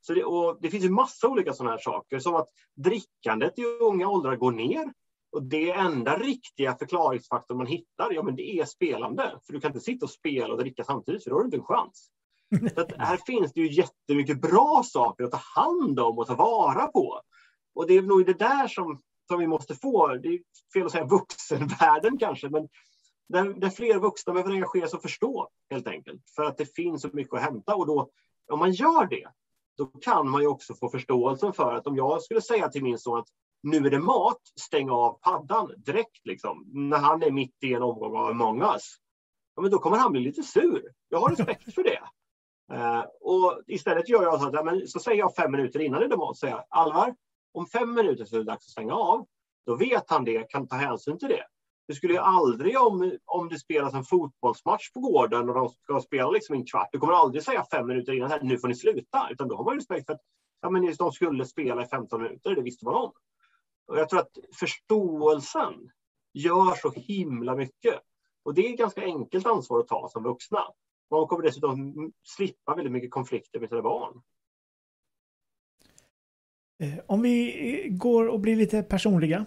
[0.00, 3.64] Så det, och det finns ju massa olika sådana här saker som att drickandet i
[3.64, 4.92] unga åldrar går ner.
[5.32, 9.38] Och det enda riktiga förklaringsfaktorn man hittar, ja men det är spelande.
[9.46, 11.56] För du kan inte sitta och spela och dricka samtidigt, för då har du inte
[11.56, 12.10] en chans.
[12.74, 16.86] Så här finns det ju jättemycket bra saker att ta hand om och ta vara
[16.86, 17.20] på.
[17.74, 20.40] Och det är nog det där som, som vi måste få, det är
[20.72, 22.68] fel att säga vuxenvärlden kanske, men
[23.28, 26.22] där, där fler vuxna behöver engagera sig och förstå helt enkelt.
[26.36, 28.10] För att det finns så mycket att hämta och då,
[28.52, 29.28] om man gör det,
[29.76, 32.98] då kan man ju också få förståelsen för att om jag skulle säga till min
[32.98, 33.28] son att
[33.62, 37.82] nu är det mat, stäng av paddan direkt liksom, när han är mitt i en
[37.82, 38.96] omgång av Among us.
[39.56, 40.82] Ja, men då kommer han bli lite sur.
[41.08, 42.00] Jag har respekt för det.
[42.72, 46.00] Uh, och istället gör jag så att ja, men, så säger jag fem minuter innan
[46.00, 47.14] det är mat, säger jag, Alvar,
[47.56, 49.26] om fem minuter så är det dags att stänga av.
[49.66, 51.46] Då vet han det, kan ta hänsyn till det.
[51.88, 56.00] Du skulle ju aldrig om, om det spelas en fotbollsmatch på gården och de ska
[56.00, 58.74] spela liksom en kvart, du kommer aldrig säga fem minuter innan här, nu får ni
[58.74, 60.20] sluta, utan då har man ju respekt för att
[60.60, 63.12] ja, men de skulle spela i 15 minuter, det visste man om.
[63.86, 65.90] Och jag tror att förståelsen
[66.32, 68.00] gör så himla mycket.
[68.42, 70.64] Och det är ett ganska enkelt ansvar att ta som vuxna.
[71.10, 74.22] Man kommer dessutom slippa väldigt mycket konflikter med sina barn.
[76.78, 79.44] Eh, om vi eh, går och blir lite personliga.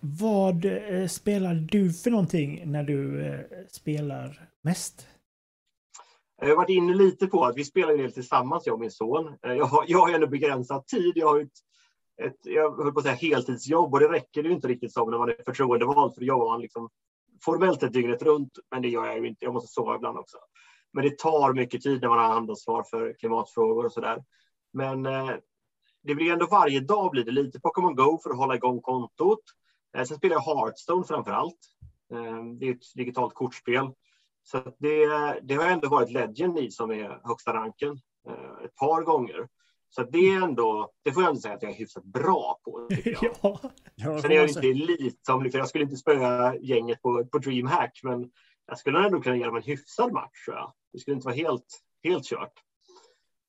[0.00, 5.06] Vad eh, spelar du för någonting när du eh, spelar mest?
[6.40, 8.90] Jag har varit inne lite på att vi spelar en del tillsammans, jag och min
[8.90, 9.26] son.
[9.46, 11.12] Eh, jag har, jag har ändå begränsad tid.
[11.14, 11.52] Jag har ett,
[12.22, 15.18] ett jag höll på att säga heltidsjobb och det räcker ju inte riktigt som när
[15.18, 16.88] man är förtroendevald, för då jobbar man liksom
[17.44, 19.44] formellt ett dygnet runt, men det gör jag ju inte.
[19.44, 20.36] Jag måste sova ibland också.
[20.92, 24.24] Men det tar mycket tid när man har handansvar för klimatfrågor och så där.
[24.72, 25.30] Men eh,
[26.02, 29.40] det blir ändå varje dag blir det lite Pokémon Go för att hålla igång kontot.
[29.96, 31.58] Eh, sen spelar jag Hearthstone framför allt.
[32.12, 33.90] Eh, det är ett digitalt kortspel.
[34.42, 35.06] Så det,
[35.42, 39.48] det har ändå varit Legend i som är högsta ranken eh, ett par gånger.
[39.90, 42.88] Så det är ändå, det får jag ändå säga att jag är hyfsat bra på.
[43.20, 44.20] ja.
[44.20, 48.00] Sen är jag inte elit, som, liksom, jag skulle inte spöa gänget på, på DreamHack,
[48.02, 48.30] men
[48.66, 50.44] jag skulle ändå kunna dem en hyfsad match.
[50.44, 50.72] Tror jag.
[50.92, 52.52] Det skulle inte vara helt, helt kört.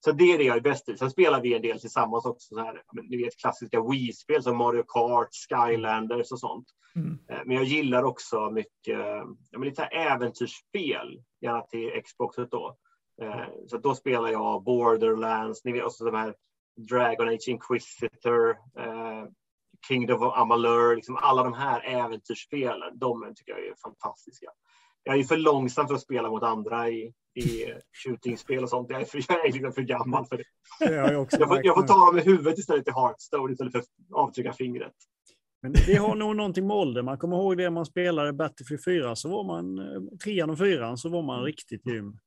[0.06, 0.98] Så det är det jag är bäst i.
[0.98, 2.56] Sen spelar vi en del tillsammans också.
[2.56, 6.68] Så här, ni vet klassiska Wii-spel som Mario Kart, Skylanders och sånt.
[6.96, 7.20] Mm.
[7.30, 9.00] Eh, men jag gillar också mycket
[9.52, 12.78] men lite äventyrsspel, gärna till Xboxet då.
[13.22, 16.36] Eh, så då spelar jag Borderlands, ni vet också de här
[16.90, 19.26] Dragon Age Inquisitor, eh,
[19.88, 24.48] Kingdom of Amalur, liksom alla de här äventyrsspelen, de tycker jag är fantastiska.
[25.04, 28.90] Jag är för långsam för att spela mot andra i, i shootingspel och sånt.
[28.90, 30.44] Jag är för, jag är liksom för gammal för det.
[30.80, 33.88] Jag, jag, får, jag får ta dem i huvudet istället i Hearthstone istället för att
[34.14, 34.94] avtrycka fingret.
[35.62, 37.02] Men det har nog någonting med ålder.
[37.02, 40.98] Man kommer ihåg det man spelade Battlefield 4 så var man eh, trean och fyran
[40.98, 41.46] så var man mm.
[41.46, 42.18] riktigt grym.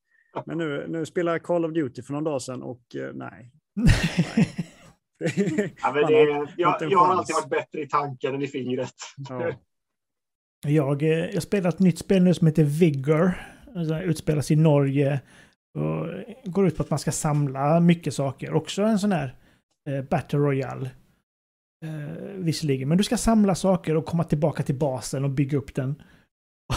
[0.47, 3.53] Men nu, nu spelar jag Call of Duty för någon dag sedan och eh, nej.
[3.75, 4.55] nej.
[5.83, 6.13] ja, det,
[6.57, 8.95] jag, jag har alltid varit bättre i tanken än i fingret.
[9.29, 9.53] Ja.
[10.65, 13.33] Jag, eh, jag spelar ett nytt spel nu som heter Vigor.
[13.75, 15.21] Alltså, utspelas i Norge.
[15.79, 16.07] Och
[16.45, 18.55] går ut på att man ska samla mycket saker.
[18.55, 19.35] Också en sån här
[19.91, 20.91] eh, Battle Royale.
[21.85, 22.89] Eh, visserligen.
[22.89, 25.95] Men du ska samla saker och komma tillbaka till basen och bygga upp den.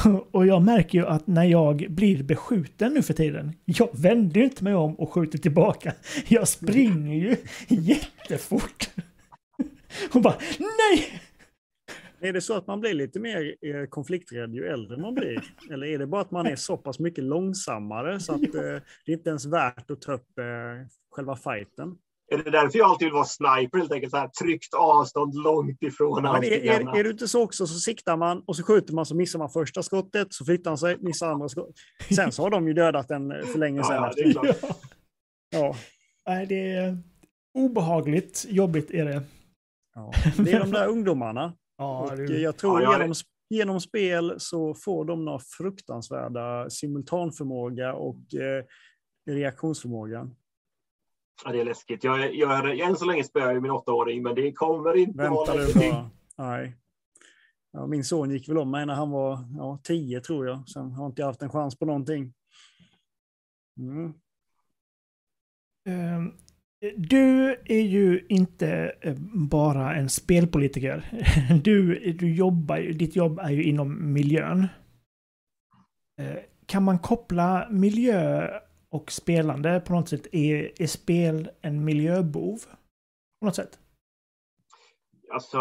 [0.32, 4.44] Och jag märker ju att när jag blir beskjuten nu för tiden, jag vänder ju
[4.44, 5.94] inte mig om och skjuter tillbaka.
[6.28, 7.36] Jag springer ju
[7.68, 8.90] jättefort.
[10.14, 11.22] Och bara nej!
[12.20, 15.44] Är det så att man blir lite mer eh, konflikträdd ju äldre man blir?
[15.72, 18.62] Eller är det bara att man är så pass mycket långsammare så att eh,
[19.06, 21.98] det är inte ens värt att ta upp eh, själva fighten?
[22.32, 24.12] Är det därför jag alltid vill vara sniper helt enkelt?
[24.12, 27.80] Så här, tryckt avstånd långt ifrån ja, är, är, är du inte så också så
[27.80, 30.98] siktar man och så skjuter man så missar man första skottet så flyttar han sig,
[31.00, 31.76] missar andra skottet.
[32.16, 33.96] Sen så har de ju dödat den för länge sedan.
[33.96, 34.58] Ja, det är klart.
[35.50, 35.76] ja.
[36.28, 36.98] Nej, det är
[37.54, 39.24] obehagligt jobbigt är det.
[39.96, 41.54] Ja, det är de där ungdomarna.
[41.78, 43.14] Ja, och jag tror ja, genom,
[43.50, 48.66] genom spel så får de några fruktansvärda simultanförmåga och eh,
[49.30, 50.30] reaktionsförmåga.
[51.46, 52.04] Ja, det är läskigt.
[52.04, 55.34] Jag, jag, jag, än så länge spöar jag min åttaåring, men det kommer inte Vänta
[55.34, 55.94] vara läskigt.
[56.38, 56.76] Nej.
[57.72, 60.70] Ja, min son gick väl om mig när han var ja, tio, tror jag.
[60.70, 62.34] Sen har inte jag haft en chans på någonting.
[63.80, 64.14] Mm.
[66.98, 69.16] Du är ju inte eh,
[69.50, 71.24] bara en spelpolitiker.
[71.64, 74.68] Du, du jobbar, ditt jobb är ju inom miljön.
[76.20, 78.48] Eh, kan man koppla miljö
[78.90, 80.28] och spelande på något sätt?
[80.32, 82.60] Är, är spel en miljöbov?
[83.40, 83.80] På något sätt?
[85.32, 85.60] Alltså,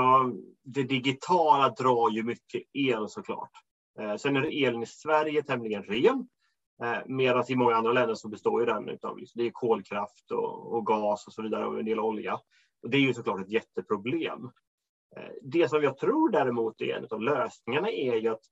[0.65, 3.51] det digitala drar ju mycket el såklart.
[3.99, 6.29] Eh, sen är elen i Sverige tämligen ren.
[6.83, 10.31] Eh, Medan i många andra länder så består ju den av liksom, det är kolkraft
[10.31, 12.41] och, och, gas och så vidare och en del olja.
[12.83, 14.45] Och det är ju såklart ett jätteproblem.
[15.17, 18.43] Eh, det som jag tror däremot är en av lösningarna är ju att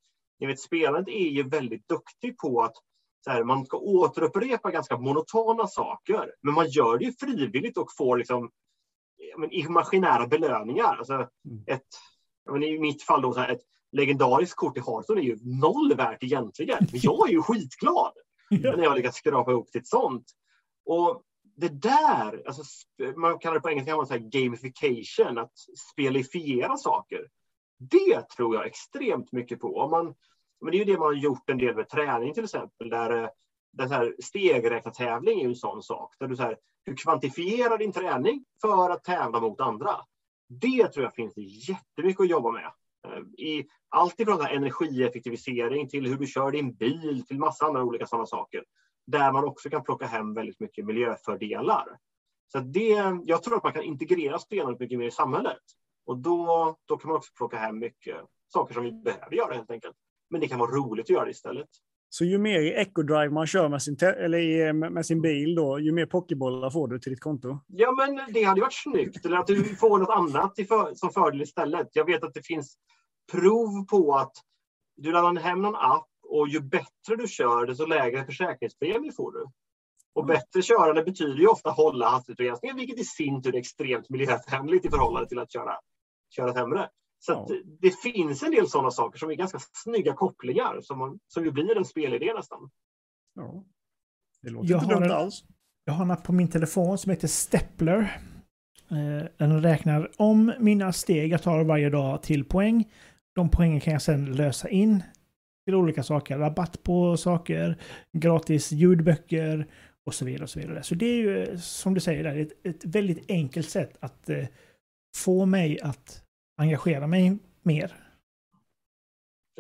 [0.41, 2.75] ni vet, spelandet är ju väldigt duktig på att
[3.27, 8.17] här, man ska återupprepa ganska monotona saker, men man gör det ju frivilligt och får
[8.17, 8.51] liksom
[9.37, 10.97] men, imaginära belöningar.
[10.97, 11.29] Alltså mm.
[11.67, 11.87] ett,
[12.51, 13.63] men I mitt fall då, så här, ett
[13.95, 16.87] legendariskt kort i Hearthstone är ju noll värt egentligen.
[16.93, 18.13] Men jag är ju skitglad
[18.51, 20.27] när jag lyckats skrapa ihop till ett sånt.
[20.85, 21.23] Och
[21.57, 22.63] det där, alltså,
[23.17, 25.53] man kallar det på engelska man säger gamification, att
[25.93, 27.29] spelifiera saker.
[27.79, 29.77] Det tror jag extremt mycket på.
[29.77, 30.15] Om man,
[30.61, 33.23] men det är ju det man har gjort en del med träning till exempel, där
[33.23, 33.29] eh,
[33.73, 37.93] den här stegräknartävling är ju en sån sak, där du, så här, du kvantifierar din
[37.93, 39.97] träning för att tävla mot andra.
[40.49, 41.35] Det tror jag finns
[41.69, 42.73] jättemycket att jobba med.
[43.39, 48.27] I allt ifrån energieffektivisering till hur du kör din bil till massa andra olika sådana
[48.27, 48.65] saker.
[49.07, 51.99] Där man också kan plocka hem väldigt mycket miljöfördelar.
[52.53, 55.63] Så det, jag tror att man kan integrera spelandet mycket mer i samhället.
[56.07, 59.71] Och då, då kan man också plocka hem mycket saker som vi behöver göra helt
[59.71, 59.97] enkelt.
[60.31, 61.69] Men det kan vara roligt att göra det istället.
[62.15, 66.07] Så ju mer eco-drive man kör med sin, eller med sin bil, då, ju mer
[66.07, 67.59] pokébollar får du till ditt konto?
[67.67, 69.27] Ja, men det hade varit snyggt.
[69.27, 71.89] Eller att du får något annat för, som fördel istället.
[71.93, 72.77] Jag vet att det finns
[73.33, 74.33] prov på att
[74.97, 79.47] du laddar hem någon app och ju bättre du kör, desto lägre försäkringspremie får du.
[80.15, 80.35] Och mm.
[80.35, 84.91] bättre körande betyder ju ofta hålla hastighetsbegränsningen, vilket i sin tur är extremt miljövänligt i
[84.91, 85.77] förhållande till att köra,
[86.37, 86.89] köra sämre.
[87.27, 87.49] Så ja.
[87.81, 91.51] det finns en del sådana saker som är ganska snygga kopplingar som, man, som ju
[91.51, 92.71] blir en spelidé nästan.
[93.35, 93.65] Ja.
[94.43, 95.45] Det låter jag inte dumt alls.
[95.85, 98.21] Jag har en app på min telefon som heter Stepler.
[98.91, 102.93] Eh, den räknar om mina steg jag tar varje dag till poäng.
[103.35, 105.03] De poängen kan jag sedan lösa in
[105.65, 106.39] till olika saker.
[106.39, 107.81] Rabatt på saker,
[108.13, 109.67] gratis ljudböcker
[110.07, 110.43] och så vidare.
[110.43, 110.83] och Så vidare.
[110.83, 114.45] Så det är ju, som du säger, där, ett, ett väldigt enkelt sätt att eh,
[115.17, 116.24] få mig att
[116.57, 117.95] engagera mig mer.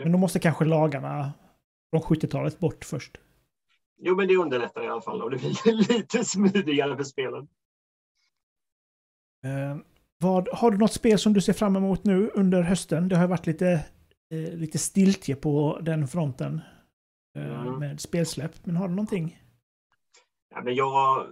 [0.03, 1.33] Men då måste kanske lagarna
[1.91, 3.19] från 70-talet bort först.
[3.99, 7.49] Jo, men det underlättar i alla fall och det blir lite smidigare för spelen.
[9.45, 9.77] Eh,
[10.19, 13.09] vad, har du något spel som du ser fram emot nu under hösten?
[13.09, 13.71] Det har varit lite,
[14.31, 16.61] eh, lite stiltje på den fronten
[17.37, 17.79] eh, mm.
[17.79, 18.67] med spelsläpp.
[18.67, 19.41] Men har du någonting?
[20.55, 21.27] Ja, men jag,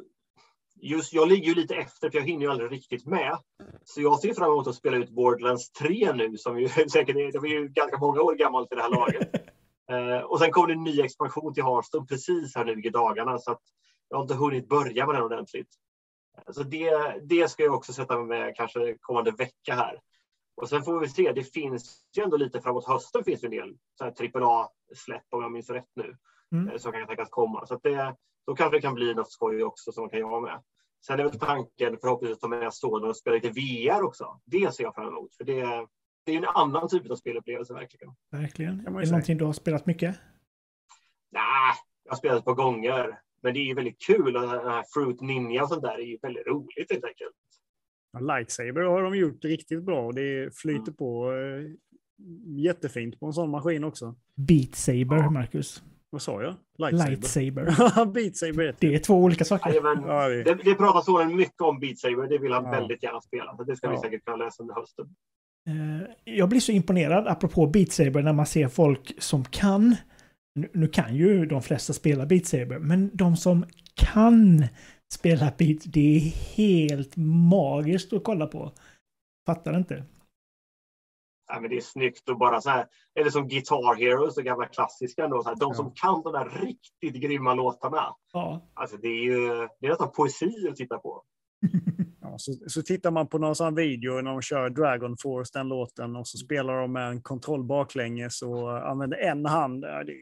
[0.82, 3.38] just, jag ligger ju lite efter för jag hinner ju aldrig riktigt med.
[3.84, 7.32] Så jag ser fram emot att spela ut Borderlands 3 nu som ju säkert är,
[7.32, 9.34] det var ju ganska många år gammalt i det här laget.
[9.90, 13.38] eh, och sen kommer det en ny expansion till Hearthstone precis här nu i dagarna
[13.38, 13.62] så att
[14.08, 15.68] jag har inte hunnit börja med den ordentligt.
[16.50, 16.90] Så det,
[17.22, 20.00] det ska jag också sätta mig med kanske kommande vecka här.
[20.54, 23.50] Och sen får vi se, det finns ju ändå lite framåt hösten finns det en
[23.50, 23.76] del
[24.42, 26.16] AAA-släpp om jag minns rätt nu.
[26.52, 26.68] Mm.
[26.68, 27.66] Eh, som kan tänkas komma.
[27.66, 28.16] Så det,
[28.46, 30.62] då kanske det kan bli något skoj också som man kan göra med.
[31.06, 34.40] Sen är väl tanken förhoppningsvis att ta med Stålen och spela lite VR också.
[34.44, 35.36] Det ser jag fram emot.
[35.36, 35.86] För det,
[36.26, 38.14] det är en annan typ av spelupplevelse verkligen.
[38.30, 38.80] Verkligen.
[38.80, 40.16] Är det någonting du har spelat mycket?
[41.30, 43.18] Nej, jag har spelat ett par gånger.
[43.42, 44.32] Men det är ju väldigt kul.
[44.32, 47.36] Den här Fruit Ninja och sånt där är ju väldigt roligt helt enkelt.
[48.12, 50.12] Ja, Lightsaber har de gjort riktigt bra.
[50.12, 50.94] Det flyter mm.
[50.94, 51.70] på eh,
[52.46, 54.14] jättefint på en sån maskin också.
[54.34, 55.30] Beat Saber, ja.
[55.30, 55.82] Marcus.
[56.12, 56.54] Vad sa jag?
[56.78, 57.10] Lightsaber.
[57.10, 58.06] Lightsaber.
[58.12, 58.74] Beat Saber.
[58.78, 59.70] Det är två olika saker.
[59.70, 60.04] Jajamän.
[60.06, 60.42] Ja, det...
[60.42, 62.28] Det, det pratas så mycket om Beat Saber.
[62.28, 62.70] Det vill han ja.
[62.70, 63.56] väldigt gärna spela.
[63.56, 65.06] Så det ska vi säkert kunna läsa under hösten.
[65.68, 69.96] Uh, jag blir så imponerad, apropå Beat Saber, när man ser folk som kan
[70.54, 74.64] nu, nu kan ju de flesta spela Beat Saber, men de som kan
[75.12, 76.20] spela Beat, det är
[76.56, 77.16] helt
[77.50, 78.72] magiskt att kolla på.
[79.46, 80.04] Fattar inte.
[81.52, 82.86] Ja, men det är snyggt och bara så här,
[83.20, 85.74] eller som Guitar Heroes, de gamla klassiska ändå, så här, de ja.
[85.74, 88.14] som kan de där riktigt grymma låtarna.
[88.32, 88.70] Ja.
[88.74, 91.22] Alltså det är ju det är nästan poesi att titta på.
[92.24, 95.68] Ja, så, så tittar man på någon sån video när de kör Dragon Force, den
[95.68, 99.82] låten, och så spelar de med en kontroll baklänges och använder en hand.
[99.82, 100.14] Det,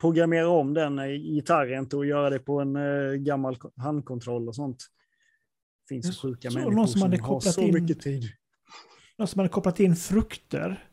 [0.00, 4.78] programmera om den gitarren till att göra det på en uh, gammal handkontroll och sånt.
[5.82, 8.22] Det finns så sjuka så människor någon som, hade som har så in, mycket tid.
[9.20, 10.88] Någon som hade kopplat in frukter.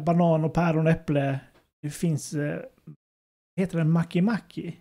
[0.00, 1.40] Banan och päron och äpple.
[1.82, 2.56] Det finns, uh,
[3.56, 4.76] heter den Maki Maki?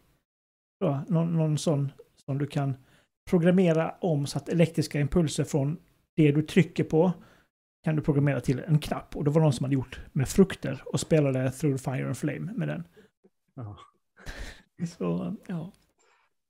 [0.79, 1.91] Då, någon, någon sån
[2.25, 2.75] som du kan
[3.29, 5.77] programmera om så att elektriska impulser från
[6.15, 7.11] det du trycker på
[7.83, 9.15] kan du programmera till en knapp.
[9.15, 12.53] Och det var någon som hade gjort med frukter och spelade Through Fire and Flame
[12.53, 12.83] med den.
[13.55, 13.77] Ja.
[14.97, 15.71] Så, ja.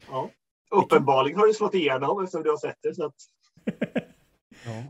[0.08, 0.30] ja.
[0.72, 2.96] Uppenbarligen har du slått igenom eftersom du har sett det.
[2.96, 3.16] Så att...
[4.66, 4.84] ja.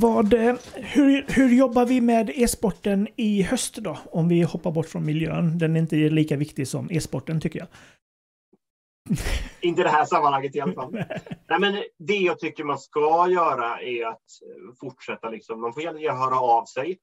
[0.00, 3.98] Vad, eh, hur, hur jobbar vi med e-sporten i höst då?
[4.04, 5.58] Om vi hoppar bort från miljön.
[5.58, 7.68] Den är inte lika viktig som e-sporten tycker jag.
[9.60, 10.92] inte i det här sammanhanget i alla fall.
[11.48, 14.24] Nej, men det jag tycker man ska göra är att
[14.80, 15.30] fortsätta.
[15.30, 15.60] Liksom.
[15.60, 16.98] Man får gärna höra av sig.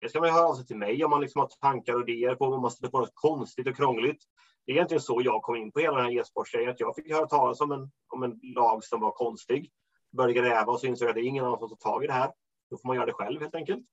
[0.00, 2.34] Det ska man höra av sig till mig om man liksom har tankar och idéer
[2.34, 4.22] på om man sätter på något konstigt och krångligt.
[4.66, 7.26] Det är egentligen så jag kom in på hela den här e-sportgrejen, jag fick höra
[7.26, 9.70] talas om en, om en lag som var konstig.
[10.16, 12.06] Började gräva och så insåg jag att det är ingen annan som tar tag i
[12.06, 12.32] det här.
[12.70, 13.84] Då får man göra det själv helt enkelt.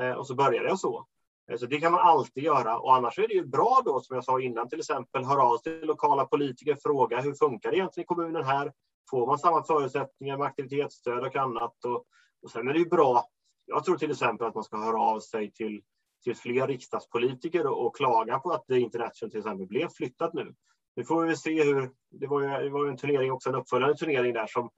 [0.00, 1.06] Eh, och så började jag så.
[1.50, 4.14] Eh, så det kan man alltid göra och annars är det ju bra då som
[4.14, 7.76] jag sa innan till exempel höra av sig till lokala politiker, fråga hur funkar det
[7.76, 8.72] egentligen i kommunen här?
[9.10, 11.84] Får man samma förutsättningar med aktivitetsstöd och annat?
[11.84, 12.04] Och,
[12.42, 13.24] och sen är det ju bra
[13.66, 15.82] jag tror till exempel att man ska höra av sig till,
[16.24, 20.54] till fler riksdagspolitiker och, och klaga på att International till exempel blev flyttat nu.
[20.96, 23.54] Nu får vi se hur, det var ju, det var ju en turnering också, en
[23.54, 24.70] uppföljande turnering där som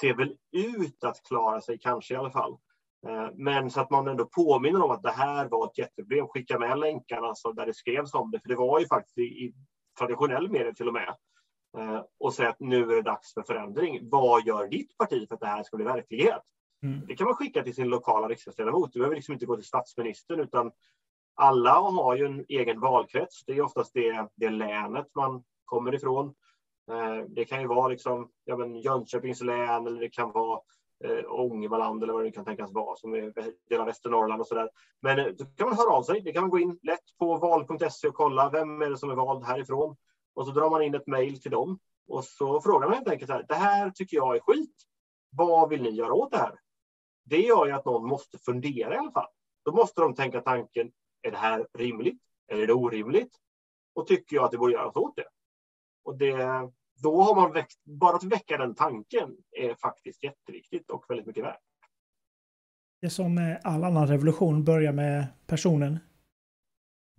[0.00, 2.52] ser väl ut att klara sig kanske i alla fall.
[3.06, 6.28] Eh, men så att man ändå påminner om att det här var ett jätteproblem.
[6.28, 9.22] Skicka med länkarna så där det skrevs om det, för det var ju faktiskt i,
[9.22, 9.54] i
[9.98, 11.14] traditionell media till och med.
[11.78, 14.08] Eh, och säga att nu är det dags för förändring.
[14.10, 16.42] Vad gör ditt parti för att det här ska bli verklighet?
[16.82, 17.06] Mm.
[17.06, 18.92] Det kan man skicka till sin lokala riksdagsledamot.
[18.92, 20.72] Du behöver liksom inte gå till statsministern utan
[21.34, 23.44] alla har ju en egen valkrets.
[23.44, 26.34] Det är oftast det, det länet man kommer ifrån.
[26.90, 30.60] Eh, det kan ju vara liksom, ja, men Jönköpings län eller det kan vara
[31.04, 33.32] eh, Ångermanland eller vad det kan tänkas vara som är
[33.68, 34.70] del av Västernorrland och så där.
[35.02, 36.20] Men eh, då kan man höra av sig.
[36.20, 39.14] Det kan man gå in lätt på val.se och kolla vem är det som är
[39.14, 39.96] vald härifrån.
[40.34, 43.28] Och så drar man in ett mejl till dem och så frågar man helt enkelt
[43.30, 43.46] så här.
[43.48, 44.74] Det här tycker jag är skit.
[45.30, 46.58] Vad vill ni göra åt det här?
[47.28, 49.28] det gör ju att någon måste fundera i alla fall.
[49.64, 52.22] Då måste de tänka tanken, är det här rimligt?
[52.48, 53.36] Eller är det orimligt?
[53.94, 55.28] Och tycker jag att det borde göras åt det?
[56.04, 56.34] Och det,
[57.02, 61.44] då har man väckt, bara att väcka den tanken är faktiskt jätteviktigt och väldigt mycket
[61.44, 61.60] värt.
[63.00, 65.98] Det är som all annan revolution börjar med personen.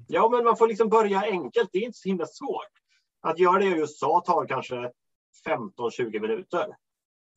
[0.07, 1.69] Ja, men man får liksom börja enkelt.
[1.71, 2.71] Det är inte så himla svårt.
[3.21, 4.91] Att göra det i USA tar kanske
[5.45, 6.75] 15-20 minuter.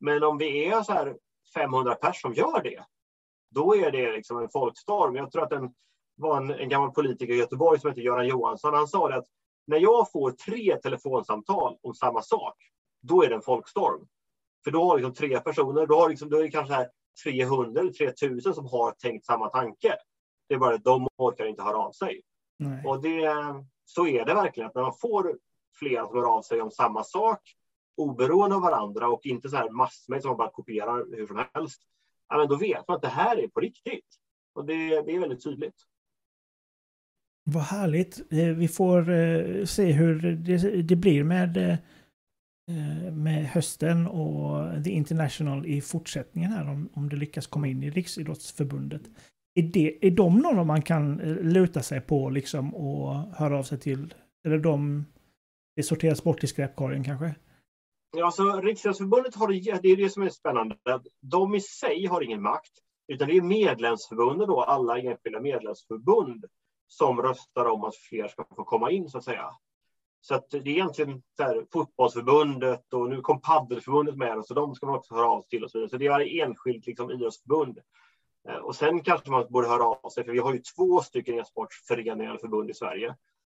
[0.00, 1.16] Men om vi är så här
[1.54, 2.84] 500 personer som gör det,
[3.50, 5.16] då är det liksom en folkstorm.
[5.16, 5.74] Jag tror att en,
[6.16, 8.74] var en, en gammal politiker i Göteborg som heter Göran Johansson.
[8.74, 9.26] Han sa att
[9.66, 12.56] när jag får tre telefonsamtal om samma sak,
[13.02, 14.06] då är det en folkstorm.
[14.64, 16.88] För då har liksom tre personer, då, har liksom, då är det kanske här
[17.24, 19.96] 300 eller 3000 som har tänkt samma tanke.
[20.48, 22.22] Det är bara att de orkar inte höra av sig.
[22.58, 22.84] Nej.
[22.86, 23.34] Och det,
[23.84, 25.38] så är det verkligen, att när man får
[25.78, 27.40] flera som hör av sig om samma sak,
[27.96, 31.82] oberoende av varandra och inte så här massmejl som man bara kopierar hur som helst,
[32.28, 34.06] ja, men då vet man att det här är på riktigt.
[34.54, 35.76] Och det, det är väldigt tydligt.
[37.44, 38.32] Vad härligt.
[38.32, 44.90] Eh, vi får eh, se hur det, det blir med, eh, med hösten och The
[44.90, 49.02] International i fortsättningen här om, om det lyckas komma in i Riksidrottsförbundet.
[49.54, 53.78] Är, det, är de någon man kan luta sig på liksom och höra av sig
[53.78, 54.14] till?
[54.44, 55.06] Eller de,
[55.76, 57.34] det sorteras bort i skräpkorgen kanske?
[58.16, 60.76] Ja, alltså, Riksidrottsförbundet har det, det är det som är spännande.
[61.20, 62.72] De i sig har ingen makt,
[63.12, 66.44] utan det är medlemsförbunden, då, alla enskilda medlemsförbund,
[66.92, 69.50] som röstar om att fler ska få komma in, så att säga.
[70.20, 74.74] Så att det är egentligen så här, fotbollsförbundet och nu kom paddelförbundet med, så de
[74.74, 75.90] ska man också höra av sig till och så vidare.
[75.90, 77.78] Så det är enskilt liksom, idrottsförbund.
[78.48, 81.38] Eh, och sen kanske man borde höra av sig, för vi har ju två stycken
[81.38, 83.16] e-sportföreningar eller förbund i Sverige.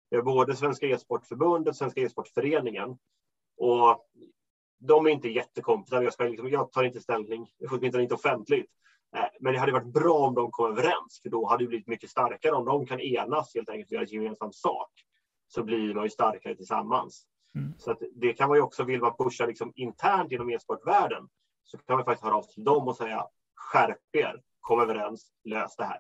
[0.10, 2.98] Vi har både Svenska e-sportförbundet och Svenska e-sportföreningen.
[3.58, 4.06] Och
[4.80, 6.12] de är inte jättekompisar.
[6.18, 8.72] Jag, liksom, jag tar inte ställning, åtminstone inte offentligt.
[9.40, 12.10] Men det hade varit bra om de kom överens, för då hade det blivit mycket
[12.10, 12.52] starkare.
[12.52, 14.92] Om de kan enas helt enkelt och göra gemensam sak,
[15.48, 17.26] så blir man ju starkare tillsammans.
[17.56, 17.74] Mm.
[17.78, 21.28] Så det kan man ju också, vill man pusha liksom internt inom e-sportvärlden,
[21.64, 25.32] så kan man faktiskt höra av sig till dem och säga skärp er, kom överens,
[25.44, 26.00] lös det här.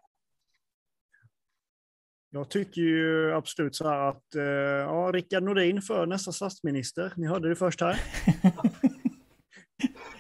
[2.30, 7.13] Jag tycker ju absolut så här att eh, ja, Rickard Nordin för nästa statsminister.
[7.17, 8.02] Ni hörde det först här.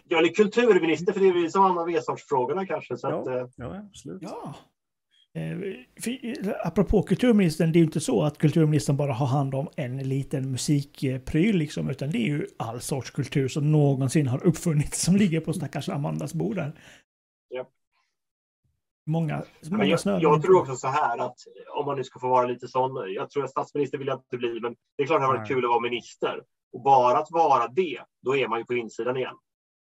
[0.07, 2.97] ja, eller kulturminister, för det är vi som handlar om e-sportsfrågorna kanske.
[2.97, 3.47] Så ja, att, eh.
[3.55, 4.21] ja, absolut.
[4.21, 4.55] Ja.
[5.35, 5.57] Eh,
[6.03, 9.97] för, apropå kulturministern, det är ju inte så att kulturministern bara har hand om en
[9.97, 15.15] liten musikpryl, liksom, utan det är ju all sorts kultur som någonsin har uppfunnits som
[15.15, 16.73] ligger på stackars Amandas bord där.
[19.05, 21.35] Många, många jag, jag, tror också så här att
[21.75, 23.13] om man nu ska få vara lite sån.
[23.13, 25.37] Jag tror att statsminister vill jag inte bli, men det är klart att det har
[25.37, 26.43] varit kul att vara minister.
[26.73, 29.35] Och bara att vara det, då är man ju på insidan igen.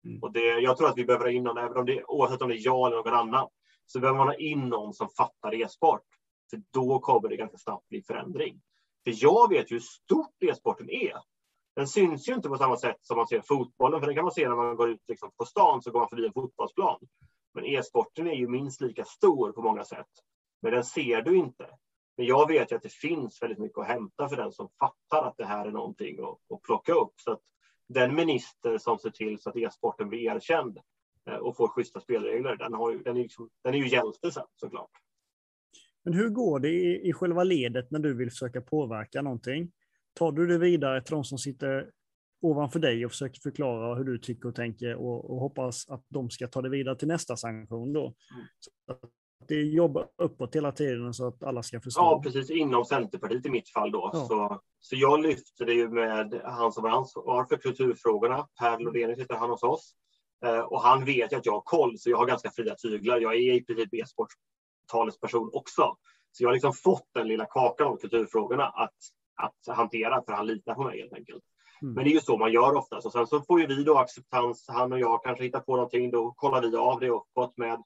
[0.04, 0.22] Mm.
[0.22, 2.48] Och det, jag tror att vi behöver ha in någon, även om det, oavsett om
[2.48, 3.48] det är jag eller någon annan,
[3.86, 6.02] så behöver man ha in någon som fattar e-sport.
[6.50, 8.60] För då kommer det ganska snabbt bli förändring.
[9.04, 11.14] För jag vet ju hur stort e-sporten är.
[11.76, 14.32] Den syns ju inte på samma sätt som man ser fotbollen, för den kan man
[14.32, 17.00] se när man går ut liksom på stan så går man förbi en fotbollsplan.
[17.54, 20.10] Men e-sporten är ju minst lika stor på många sätt.
[20.62, 21.70] Men den ser du inte.
[22.16, 25.28] Men jag vet ju att det finns väldigt mycket att hämta för den som fattar
[25.28, 27.12] att det här är någonting att, att plocka upp.
[27.16, 27.40] Så att
[27.88, 30.78] den minister som ser till så att e-sporten blir erkänd
[31.30, 34.30] eh, och får schyssta spelregler, den, har ju, den, är, liksom, den är ju hjälte
[34.32, 34.90] sen såklart.
[36.04, 39.72] Men hur går det i, i själva ledet när du vill försöka påverka någonting?
[40.14, 41.90] Tar du det vidare till de som sitter
[42.40, 46.30] ovanför dig och försöker förklara hur du tycker och tänker och, och hoppas att de
[46.30, 48.02] ska ta det vidare till nästa sanktion då.
[48.04, 48.46] Mm.
[48.58, 49.10] Så att
[49.48, 52.00] det jobbar uppåt hela tiden så att alla ska förstå.
[52.00, 52.50] Ja, precis.
[52.50, 54.10] Inom Centerpartiet i mitt fall då.
[54.12, 54.26] Ja.
[54.28, 58.46] Så, så jag lyfter det ju med han som ansvar för kulturfrågorna.
[58.60, 59.94] Per Lodenius sitter han hos oss.
[60.44, 63.20] Eh, och han vet ju att jag har koll, så jag har ganska fria tyglar.
[63.20, 64.34] Jag är i princip e-sports
[64.92, 65.96] talesperson också.
[66.32, 68.94] Så jag har liksom fått den lilla kakan av kulturfrågorna att,
[69.42, 71.44] att hantera, för han litar på mig helt enkelt.
[71.82, 71.94] Mm.
[71.94, 72.76] Men det är ju så man gör.
[72.76, 76.10] Och sen så får ju vi då acceptans, han och jag kanske hittar på någonting,
[76.10, 77.82] då kollar vi av det uppåt med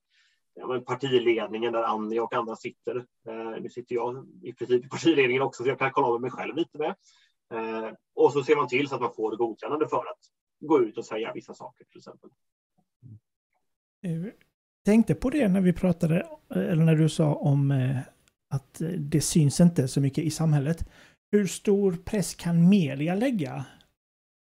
[0.58, 2.96] ja, partiledningen där Annie och andra sitter.
[3.28, 6.30] Eh, nu sitter jag i princip i partiledningen också, så jag kan kolla med mig
[6.30, 6.94] själv lite med.
[7.54, 10.18] Eh, och så ser man till så att man får godkännande för att
[10.60, 12.30] gå ut och säga vissa saker till exempel.
[14.00, 14.32] Jag
[14.84, 16.16] tänkte på det när vi pratade,
[16.54, 17.98] eh, eller när du sa om eh,
[18.50, 20.88] att det syns inte så mycket i samhället.
[21.32, 23.64] Hur stor press kan media lägga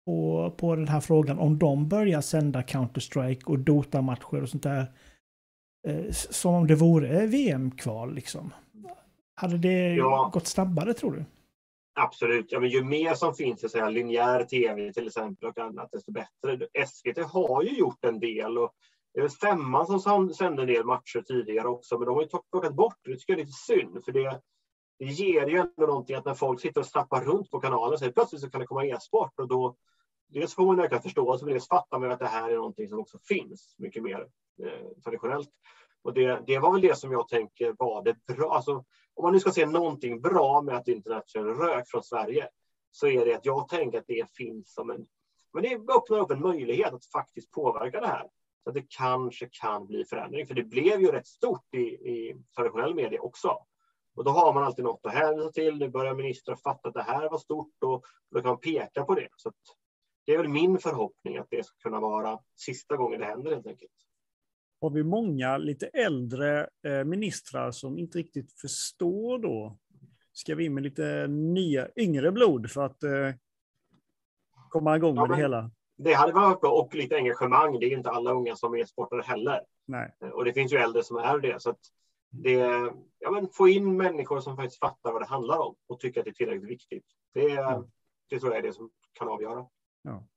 [0.05, 4.85] på, på den här frågan om de börjar sända Counter-Strike och Dota-matcher och sånt där.
[5.87, 8.53] Eh, som om det vore VM-kval liksom.
[9.35, 10.29] Hade det ja.
[10.33, 11.25] gått snabbare tror du?
[11.99, 12.51] Absolut.
[12.51, 16.67] Ja, men ju mer som finns i linjär tv till exempel och annat, desto bättre.
[16.87, 18.71] SVT har ju gjort en del och
[19.13, 22.73] det är femman som sände en del matcher tidigare också, men de har ju plockat
[22.73, 23.11] bort det.
[23.11, 24.41] Det tycker jag är lite synd, för det,
[24.99, 28.11] det ger ju ändå någonting att när folk sitter och snappar runt på kanalen så
[28.11, 29.75] plötsligt så kan det komma e-sport och då
[30.29, 32.89] dels får man en ökad förståelse, men dels fattar man att det här är någonting
[32.89, 34.27] som också finns mycket mer
[34.63, 35.49] Eh, traditionellt.
[36.01, 38.55] Och det, det var väl det som jag tänker var det bra.
[38.55, 42.49] Alltså, om man nu ska se någonting bra med att internet kör rök från Sverige,
[42.91, 45.07] så är det att jag tänker att det finns som en...
[45.53, 48.29] Men det öppnar upp en möjlighet att faktiskt påverka det här.
[48.63, 50.47] Så att det kanske kan bli förändring.
[50.47, 53.57] För det blev ju rätt stort i, i traditionell media också.
[54.15, 55.77] Och då har man alltid något att hänvisa till.
[55.77, 59.15] Nu börjar ministrar fatta att det här var stort och då kan man peka på
[59.15, 59.27] det.
[59.35, 59.51] Så
[60.25, 63.67] det är väl min förhoppning att det ska kunna vara sista gången det händer helt
[63.67, 63.91] enkelt.
[64.81, 69.77] Har vi många lite äldre eh, ministrar som inte riktigt förstår då?
[70.33, 73.31] Ska vi in med lite nya, yngre blod för att eh,
[74.69, 75.71] komma igång med ja, det hela?
[75.97, 77.79] Det hade varit bra och lite engagemang.
[77.79, 79.61] Det är inte alla unga som är sportare heller.
[79.85, 80.13] Nej.
[80.33, 81.61] Och det finns ju äldre som är det.
[81.61, 81.75] Så
[82.29, 82.53] det,
[83.19, 86.25] ja, men få in människor som faktiskt fattar vad det handlar om och tycker att
[86.25, 87.05] det är tillräckligt viktigt.
[87.33, 87.83] Det, mm.
[88.29, 89.65] det tror jag är det som kan avgöra.
[90.01, 90.27] Ja.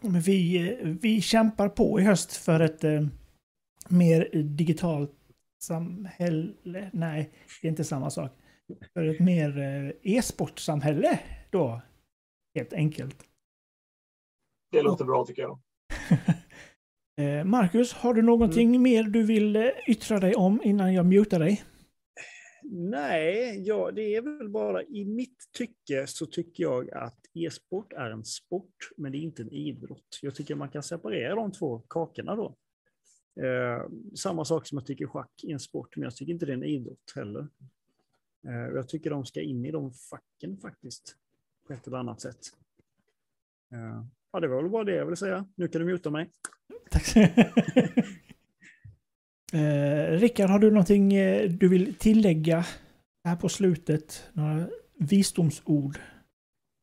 [0.00, 3.06] Men vi, vi kämpar på i höst för ett eh,
[3.88, 5.12] mer digitalt
[5.62, 6.90] samhälle.
[6.92, 7.30] Nej,
[7.62, 8.32] det är inte samma sak.
[8.92, 11.20] För ett mer eh, e-sportsamhälle
[11.50, 11.80] då.
[12.54, 13.24] Helt enkelt.
[14.72, 15.60] Det låter bra tycker jag.
[17.20, 18.82] Eh, Marcus, har du någonting mm.
[18.82, 21.62] mer du vill eh, yttra dig om innan jag mutar dig?
[22.72, 28.10] Nej, ja, det är väl bara i mitt tycke så tycker jag att e-sport är
[28.10, 30.18] en sport, men det är inte en idrott.
[30.22, 32.56] Jag tycker man kan separera de två kakorna då.
[33.44, 36.52] Eh, samma sak som jag tycker schack är en sport, men jag tycker inte det
[36.52, 37.48] är en idrott heller.
[38.46, 41.16] Eh, jag tycker de ska in i de facken faktiskt,
[41.66, 42.40] på ett eller annat sätt.
[43.72, 45.46] Eh, ja, det var väl bara det jag ville säga.
[45.54, 46.30] Nu kan du muta mig.
[46.90, 47.14] Tack.
[49.52, 52.64] eh, Rickard, har du någonting eh, du vill tillägga
[53.24, 54.30] här på slutet?
[54.32, 54.66] Några
[54.98, 55.98] visdomsord?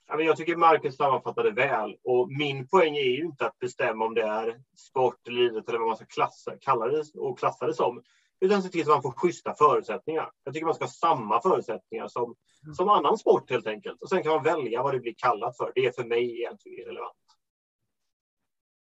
[0.07, 4.24] Jag tycker Marcus sammanfattade väl och min poäng är ju inte att bestämma om det
[4.24, 8.01] är sport idrott eller vad man ska klassa, kalla det och klassa det som.
[8.39, 10.30] Utan se till att man får schyssta förutsättningar.
[10.43, 12.36] Jag tycker man ska ha samma förutsättningar som,
[12.78, 14.01] som annan sport helt enkelt.
[14.01, 15.72] Och sen kan man välja vad det blir kallat för.
[15.76, 17.13] Det är för mig egentligen irrelevant.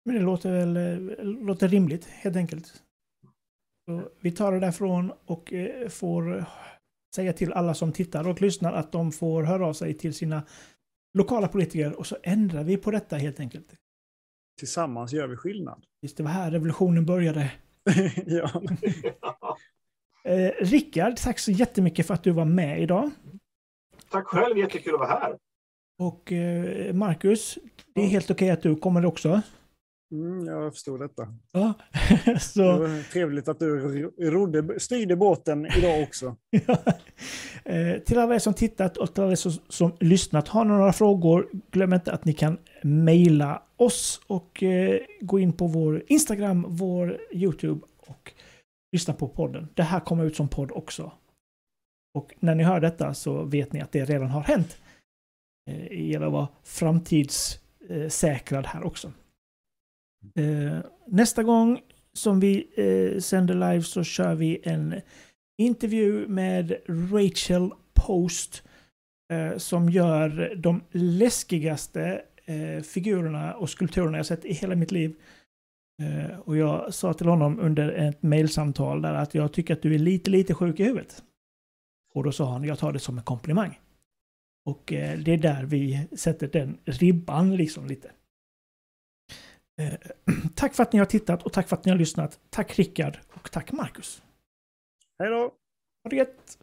[0.06, 2.84] Men det låter väl eh, låter rimligt helt enkelt.
[3.88, 6.46] Så vi tar det därifrån och eh, får
[7.16, 10.44] säga till alla som tittar och lyssnar att de får höra av sig till sina
[11.14, 13.68] lokala politiker och så ändrar vi på detta helt enkelt.
[14.60, 15.84] Tillsammans gör vi skillnad.
[16.02, 17.52] Visst, det var här revolutionen började.
[18.26, 18.62] ja.
[20.32, 23.12] eh, Rickard, tack så jättemycket för att du var med idag.
[24.10, 25.38] Tack själv, jättekul att vara här.
[26.00, 27.58] Och eh, Marcus,
[27.94, 29.42] det är helt okej okay att du kommer också.
[30.12, 31.28] Mm, jag förstår detta.
[31.52, 31.74] Ja,
[32.40, 32.62] så...
[32.62, 33.80] Det var trevligt att du
[34.20, 36.36] rodde, styrde båten idag också.
[36.68, 36.78] ja.
[37.66, 40.72] eh, till alla er som tittat och till alla er som, som lyssnat, har ni
[40.72, 46.04] några frågor, glöm inte att ni kan mejla oss och eh, gå in på vår
[46.08, 48.34] Instagram, vår YouTube och
[48.92, 49.68] lyssna på podden.
[49.74, 51.12] Det här kommer ut som podd också.
[52.14, 54.78] Och när ni hör detta så vet ni att det redan har hänt.
[55.70, 59.12] Eh, det gäller att vara framtidssäkrad här också.
[60.36, 61.82] Eh, nästa gång
[62.14, 65.02] som vi eh, sänder live så kör vi en
[65.58, 68.64] intervju med Rachel Post
[69.34, 75.16] eh, som gör de läskigaste eh, figurerna och skulpturerna jag sett i hela mitt liv.
[76.04, 79.96] Eh, och jag sa till honom under ett mejlsamtal där att jag tycker att du
[79.96, 81.24] är lite, lite sjuk i huvudet.
[82.14, 83.80] Och då sa han, jag tar det som en komplimang.
[84.66, 88.12] Och eh, det är där vi sätter den ribban liksom lite.
[89.82, 89.94] Eh,
[90.56, 92.40] tack för att ni har tittat och tack för att ni har lyssnat.
[92.50, 94.22] Tack Rickard och tack Marcus.
[95.20, 95.40] Hej då!
[96.04, 96.58] Ha det gött!